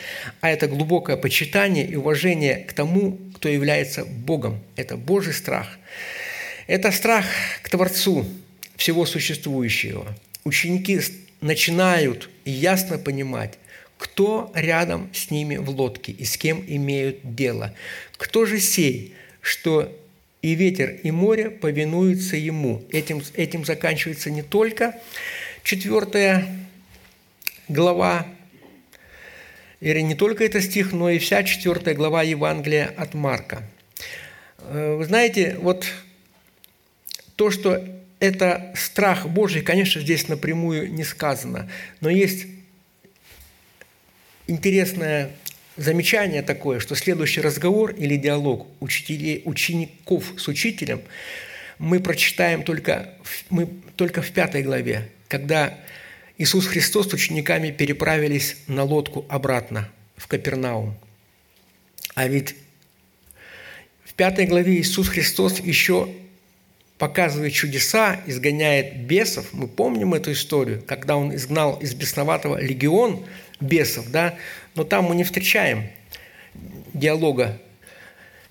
а 0.40 0.50
это 0.50 0.66
глубокое 0.66 1.16
почитание 1.16 1.86
и 1.86 1.94
уважение 1.94 2.56
к 2.56 2.72
тому, 2.72 3.18
кто 3.36 3.48
является 3.48 4.04
Богом. 4.04 4.58
Это 4.76 4.96
Божий 4.96 5.34
страх. 5.34 5.78
Это 6.66 6.90
страх 6.90 7.26
к 7.62 7.68
Творцу 7.68 8.26
всего 8.76 9.06
существующего. 9.06 10.06
Ученики 10.44 11.00
начинают 11.40 12.30
ясно 12.44 12.98
понимать, 12.98 13.58
кто 13.98 14.50
рядом 14.54 15.10
с 15.12 15.30
ними 15.30 15.56
в 15.56 15.70
лодке 15.70 16.12
и 16.12 16.24
с 16.24 16.36
кем 16.36 16.64
имеют 16.66 17.34
дело. 17.36 17.74
Кто 18.16 18.46
же 18.46 18.58
сей, 18.58 19.14
что 19.40 19.96
и 20.42 20.54
ветер, 20.54 20.98
и 21.02 21.10
море 21.12 21.50
повинуются 21.50 22.36
ему. 22.36 22.82
Этим, 22.90 23.22
этим 23.34 23.64
заканчивается 23.64 24.30
не 24.30 24.42
только 24.42 24.98
четвертая 25.62 26.48
глава, 27.68 28.26
или 29.80 30.00
не 30.00 30.14
только 30.14 30.44
этот 30.44 30.64
стих, 30.64 30.92
но 30.92 31.10
и 31.10 31.18
вся 31.18 31.44
четвертая 31.44 31.94
глава 31.94 32.22
Евангелия 32.22 32.92
от 32.96 33.14
Марка. 33.14 33.62
Э, 34.58 34.96
вы 34.96 35.04
знаете, 35.04 35.56
вот 35.60 35.86
то, 37.36 37.50
что 37.50 37.84
это 38.22 38.72
страх 38.76 39.26
Божий, 39.26 39.62
конечно, 39.62 40.00
здесь 40.00 40.28
напрямую 40.28 40.92
не 40.92 41.02
сказано, 41.02 41.68
но 42.00 42.08
есть 42.08 42.46
интересная 44.46 45.32
замечание 45.76 46.42
такое, 46.42 46.78
что 46.78 46.94
следующий 46.94 47.40
разговор 47.40 47.90
или 47.90 48.16
диалог 48.16 48.68
учителей, 48.78 49.42
учеников 49.44 50.34
с 50.36 50.46
учителем 50.46 51.02
мы 51.80 51.98
прочитаем 51.98 52.62
только, 52.62 53.12
мы 53.50 53.68
только 53.96 54.22
в 54.22 54.30
пятой 54.30 54.62
главе, 54.62 55.08
когда 55.26 55.76
Иисус 56.38 56.68
Христос 56.68 57.10
с 57.10 57.14
учениками 57.14 57.72
переправились 57.72 58.56
на 58.68 58.84
лодку 58.84 59.26
обратно 59.30 59.90
в 60.16 60.28
Капернаум. 60.28 60.96
А 62.14 62.28
ведь 62.28 62.54
в 64.04 64.14
пятой 64.14 64.46
главе 64.46 64.80
Иисус 64.80 65.08
Христос 65.08 65.58
еще 65.58 66.08
показывает 67.02 67.52
чудеса, 67.52 68.20
изгоняет 68.26 68.96
бесов. 68.96 69.52
Мы 69.52 69.66
помним 69.66 70.14
эту 70.14 70.30
историю, 70.30 70.80
когда 70.86 71.16
Он 71.16 71.34
изгнал 71.34 71.74
из 71.80 71.94
бесноватого 71.94 72.60
легион 72.60 73.26
бесов, 73.58 74.08
да, 74.12 74.36
но 74.76 74.84
там 74.84 75.06
мы 75.06 75.16
не 75.16 75.24
встречаем 75.24 75.88
диалога 76.94 77.60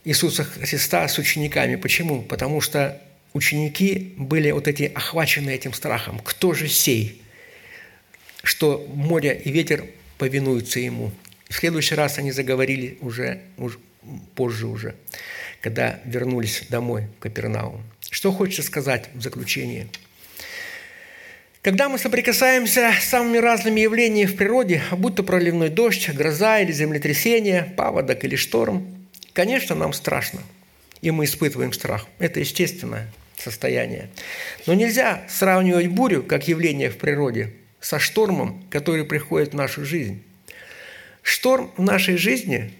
Иисуса 0.03 0.43
Христа 0.43 1.07
с 1.07 1.17
учениками. 1.17 1.77
Почему? 1.77 2.23
Потому 2.23 2.59
что 2.59 3.01
ученики 3.31 4.15
были 4.17 4.51
вот 4.51 4.67
эти 4.67 4.83
охвачены 4.83 5.51
этим 5.51 5.71
страхом. 5.71 6.19
Кто 6.19 6.53
же 6.53 6.67
сей, 6.67 7.21
что 8.43 8.85
море 8.93 9.41
и 9.45 9.49
ветер 9.49 9.85
повинуются 10.17 10.81
ему? 10.81 11.13
В 11.47 11.53
следующий 11.53 11.95
раз 11.95 12.17
они 12.17 12.33
заговорили 12.33 12.97
уже, 12.99 13.43
уже 13.55 13.77
позже 14.35 14.67
уже, 14.67 14.95
когда 15.61 16.01
вернулись 16.03 16.63
домой 16.67 17.07
в 17.17 17.21
Капернаум. 17.21 17.81
Что 18.11 18.33
хочется 18.33 18.61
сказать 18.61 19.05
в 19.13 19.21
заключение? 19.21 19.87
Когда 21.61 21.87
мы 21.87 21.97
соприкасаемся 21.97 22.91
с 22.99 23.05
самыми 23.05 23.37
разными 23.37 23.79
явлениями 23.79 24.27
в 24.27 24.35
природе, 24.35 24.83
будь 24.91 25.15
то 25.15 25.23
проливной 25.23 25.69
дождь, 25.69 26.09
гроза 26.09 26.59
или 26.59 26.73
землетрясение, 26.73 27.73
паводок 27.77 28.25
или 28.25 28.35
шторм, 28.35 29.07
конечно, 29.31 29.75
нам 29.75 29.93
страшно, 29.93 30.41
и 31.01 31.09
мы 31.09 31.23
испытываем 31.23 31.71
страх. 31.71 32.05
Это 32.19 32.41
естественное 32.41 33.09
состояние. 33.37 34.09
Но 34.67 34.73
нельзя 34.73 35.23
сравнивать 35.29 35.87
бурю, 35.87 36.21
как 36.21 36.49
явление 36.49 36.89
в 36.89 36.97
природе, 36.97 37.53
со 37.79 37.97
штормом, 37.97 38.61
который 38.69 39.05
приходит 39.05 39.53
в 39.53 39.55
нашу 39.55 39.85
жизнь. 39.85 40.21
Шторм 41.21 41.71
в 41.77 41.81
нашей 41.81 42.17
жизни 42.17 42.73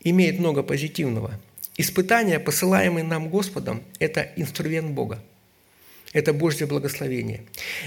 имеет 0.00 0.38
много 0.38 0.62
позитивного. 0.62 1.40
Испытания, 1.76 2.40
посылаемые 2.40 3.04
нам 3.04 3.28
Господом, 3.28 3.82
это 3.98 4.30
инструмент 4.36 4.90
Бога– 4.90 5.22
это 6.16 6.32
Божье 6.32 6.66
благословение. 6.66 7.42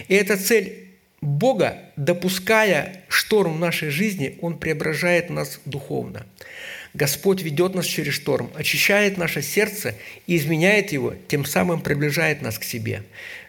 И 0.08 0.14
эта 0.14 0.38
цель 0.38 0.90
Бога, 1.20 1.80
допуская 1.96 3.04
шторм 3.08 3.56
в 3.56 3.60
нашей 3.60 3.90
жизни, 3.90 4.38
Он 4.42 4.60
преображает 4.60 5.32
нас 5.32 5.60
духовно. 5.66 6.28
Господь 6.94 7.42
ведет 7.42 7.74
нас 7.74 7.86
через 7.86 8.14
шторм, 8.14 8.52
очищает 8.56 9.18
наше 9.18 9.42
сердце 9.42 9.96
и 10.28 10.38
изменяет 10.38 10.92
его, 10.92 11.16
тем 11.28 11.44
самым 11.44 11.82
приближает 11.82 12.44
нас 12.44 12.60
к 12.60 12.64
себе. 12.64 13.04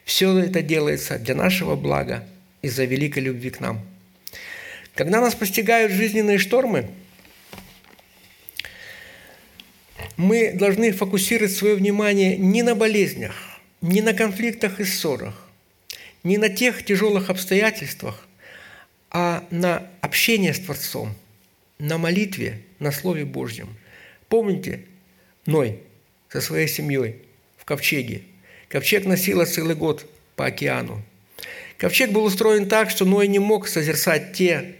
Все 0.04 0.38
это 0.38 0.62
делается 0.62 1.18
для 1.18 1.34
нашего 1.34 1.76
блага 1.76 2.24
из-за 2.62 2.84
великой 2.84 3.24
любви 3.24 3.50
к 3.50 3.60
нам. 3.60 3.80
Когда 4.94 5.20
нас 5.20 5.34
постигают 5.34 5.92
жизненные 5.92 6.38
штормы, 6.38 6.88
мы 10.20 10.52
должны 10.52 10.92
фокусировать 10.92 11.52
свое 11.52 11.74
внимание 11.74 12.36
не 12.36 12.62
на 12.62 12.74
болезнях, 12.74 13.34
не 13.80 14.02
на 14.02 14.12
конфликтах 14.12 14.78
и 14.78 14.84
ссорах, 14.84 15.48
не 16.22 16.36
на 16.36 16.50
тех 16.50 16.84
тяжелых 16.84 17.30
обстоятельствах, 17.30 18.28
а 19.10 19.46
на 19.50 19.88
общение 20.02 20.52
с 20.52 20.60
Творцом, 20.60 21.14
на 21.78 21.96
молитве, 21.96 22.60
на 22.78 22.92
Слове 22.92 23.24
Божьем. 23.24 23.74
Помните 24.28 24.84
Ной 25.46 25.78
со 26.28 26.42
своей 26.42 26.68
семьей 26.68 27.16
в 27.56 27.64
ковчеге? 27.64 28.20
Ковчег 28.68 29.06
носила 29.06 29.46
целый 29.46 29.74
год 29.74 30.06
по 30.36 30.44
океану. 30.44 31.02
Ковчег 31.78 32.10
был 32.10 32.24
устроен 32.24 32.68
так, 32.68 32.90
что 32.90 33.06
Ной 33.06 33.26
не 33.26 33.38
мог 33.38 33.66
созерцать 33.66 34.34
те 34.34 34.74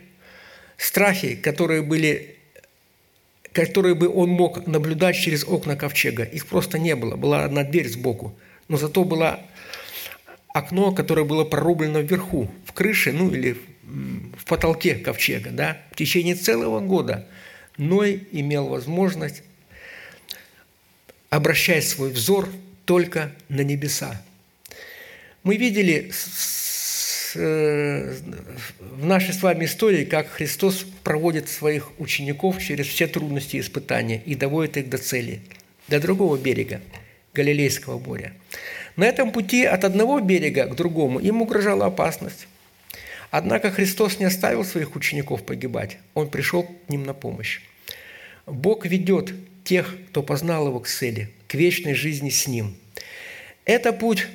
страхи, 0.77 1.35
которые 1.35 1.81
были 1.81 2.37
которые 3.53 3.95
бы 3.95 4.09
он 4.09 4.31
мог 4.31 4.67
наблюдать 4.67 5.17
через 5.17 5.45
окна 5.45 5.77
ковчега. 5.77 6.23
Их 6.23 6.47
просто 6.47 6.79
не 6.79 6.95
было. 6.95 7.17
Была 7.17 7.45
одна 7.45 7.65
дверь 7.65 7.89
сбоку– 7.89 8.35
но 8.71 8.77
зато 8.77 9.03
было 9.03 9.41
окно, 10.55 10.93
которое 10.93 11.25
было 11.25 11.43
прорублено 11.43 11.99
вверху, 11.99 12.49
в 12.65 12.73
крыше, 12.73 13.11
ну 13.11 13.29
или 13.29 13.57
в 13.83 14.45
потолке 14.45 14.95
ковчега. 14.95 15.51
Да? 15.51 15.79
В 15.91 15.97
течение 15.97 16.37
целого 16.37 16.79
года 16.79 17.27
Ной 17.79 18.29
имел 18.31 18.69
возможность 18.69 19.43
обращать 21.31 21.85
свой 21.85 22.13
взор 22.13 22.49
только 22.85 23.33
на 23.49 23.63
небеса. 23.63 24.23
Мы 25.43 25.57
видели 25.57 26.13
в 27.35 29.05
нашей 29.05 29.35
с 29.35 29.43
вами 29.43 29.65
истории, 29.65 30.05
как 30.05 30.29
Христос 30.29 30.87
проводит 31.03 31.49
своих 31.49 31.91
учеников 31.99 32.63
через 32.63 32.87
все 32.87 33.07
трудности 33.07 33.57
и 33.57 33.61
испытания 33.61 34.23
и 34.25 34.35
доводит 34.35 34.77
их 34.77 34.89
до 34.89 34.99
цели, 34.99 35.41
до 35.89 36.01
другого 36.01 36.37
берега– 36.37 36.81
Галилейского 37.35 37.99
моря. 37.99 38.33
На 38.97 39.05
этом 39.05 39.33
пути 39.33 39.65
от 39.65 39.85
одного 39.85 40.21
берега 40.21 40.67
к 40.67 40.75
другому 40.75 41.21
им 41.21 41.43
угрожала 41.43 41.87
опасность. 41.87 42.49
Однако 43.31 43.71
Христос 43.71 44.19
не 44.19 44.25
оставил 44.25 44.65
своих 44.65 44.97
учеников 44.97 45.45
погибать. 45.45 45.99
Он 46.15 46.29
пришел 46.29 46.65
к 46.65 46.89
ним 46.89 47.05
на 47.05 47.15
помощь. 47.15 47.61
Бог 48.47 48.85
ведет 48.85 49.33
тех, 49.63 49.97
кто 50.09 50.23
познал 50.23 50.67
Его 50.67 50.81
к 50.81 50.89
цели, 50.89 51.31
к 51.47 51.55
вечной 51.55 51.95
жизни 51.95 52.31
с 52.31 52.49
Ним. 52.49 52.77
Это 53.65 53.93
путь 53.93 54.27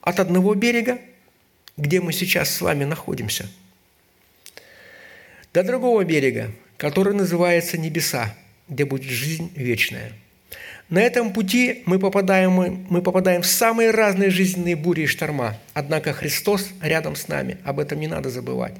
от 0.00 0.20
одного 0.20 0.54
берега, 0.54 0.98
где 1.76 2.00
мы 2.00 2.12
сейчас 2.12 2.50
с 2.50 2.60
вами 2.60 2.84
находимся, 2.84 3.48
до 5.52 5.62
другого 5.62 6.04
берега, 6.04 6.50
который 6.76 7.14
называется 7.14 7.78
небеса, 7.78 8.34
где 8.68 8.84
будет 8.84 9.10
жизнь 9.10 9.50
вечная– 9.54 10.12
на 10.88 11.00
этом 11.00 11.32
пути 11.32 11.82
мы 11.84 11.98
попадаем, 11.98 12.52
мы 12.88 13.02
попадаем 13.02 13.42
в 13.42 13.46
самые 13.46 13.90
разные 13.90 14.30
жизненные 14.30 14.76
бури 14.76 15.02
и 15.02 15.06
шторма. 15.06 15.58
Однако 15.74 16.12
Христос 16.12 16.68
рядом 16.80 17.16
с 17.16 17.26
нами. 17.26 17.58
Об 17.64 17.80
этом 17.80 17.98
не 17.98 18.06
надо 18.06 18.30
забывать. 18.30 18.74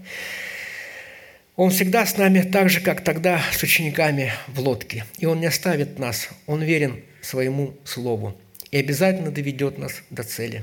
Он 1.57 1.71
всегда 1.71 2.07
с 2.07 2.17
нами 2.17 2.43
так 2.43 2.71
же, 2.71 2.81
как 2.81 3.03
тогда 3.03 3.41
с 3.53 3.61
учениками 3.63 4.33
в 4.47 4.61
лодке. 4.61 5.05
И 5.19 5.27
Он 5.27 5.41
не 5.41 5.47
оставит 5.47 5.99
нас. 5.99 6.29
Он 6.47 6.63
верен 6.63 7.03
своему 7.23 7.75
Слову. 7.85 8.37
И 8.71 8.79
обязательно 8.79 9.33
доведет 9.33 9.77
нас 9.77 10.03
до 10.11 10.23
цели. 10.23 10.63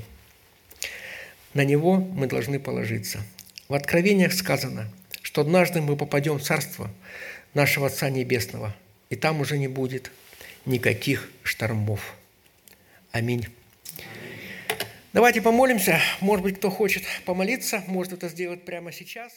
На 1.54 1.64
Него 1.64 1.96
мы 1.98 2.26
должны 2.26 2.58
положиться. 2.58 3.22
В 3.68 3.74
Откровениях 3.74 4.32
сказано, 4.32 4.90
что 5.22 5.40
однажды 5.40 5.80
мы 5.80 5.96
попадем 5.96 6.38
в 6.38 6.42
Царство 6.42 6.90
нашего 7.54 7.86
Отца 7.86 8.10
Небесного, 8.10 8.74
и 9.08 9.16
там 9.16 9.40
уже 9.40 9.56
не 9.56 9.68
будет 9.68 10.10
никаких 10.66 11.30
штормов. 11.44 12.14
Аминь. 13.12 13.46
Давайте 15.12 15.40
помолимся. 15.40 16.00
Может 16.20 16.42
быть, 16.42 16.58
кто 16.58 16.70
хочет 16.70 17.04
помолиться, 17.24 17.84
может 17.86 18.12
это 18.12 18.28
сделать 18.28 18.64
прямо 18.64 18.90
сейчас. 18.90 19.32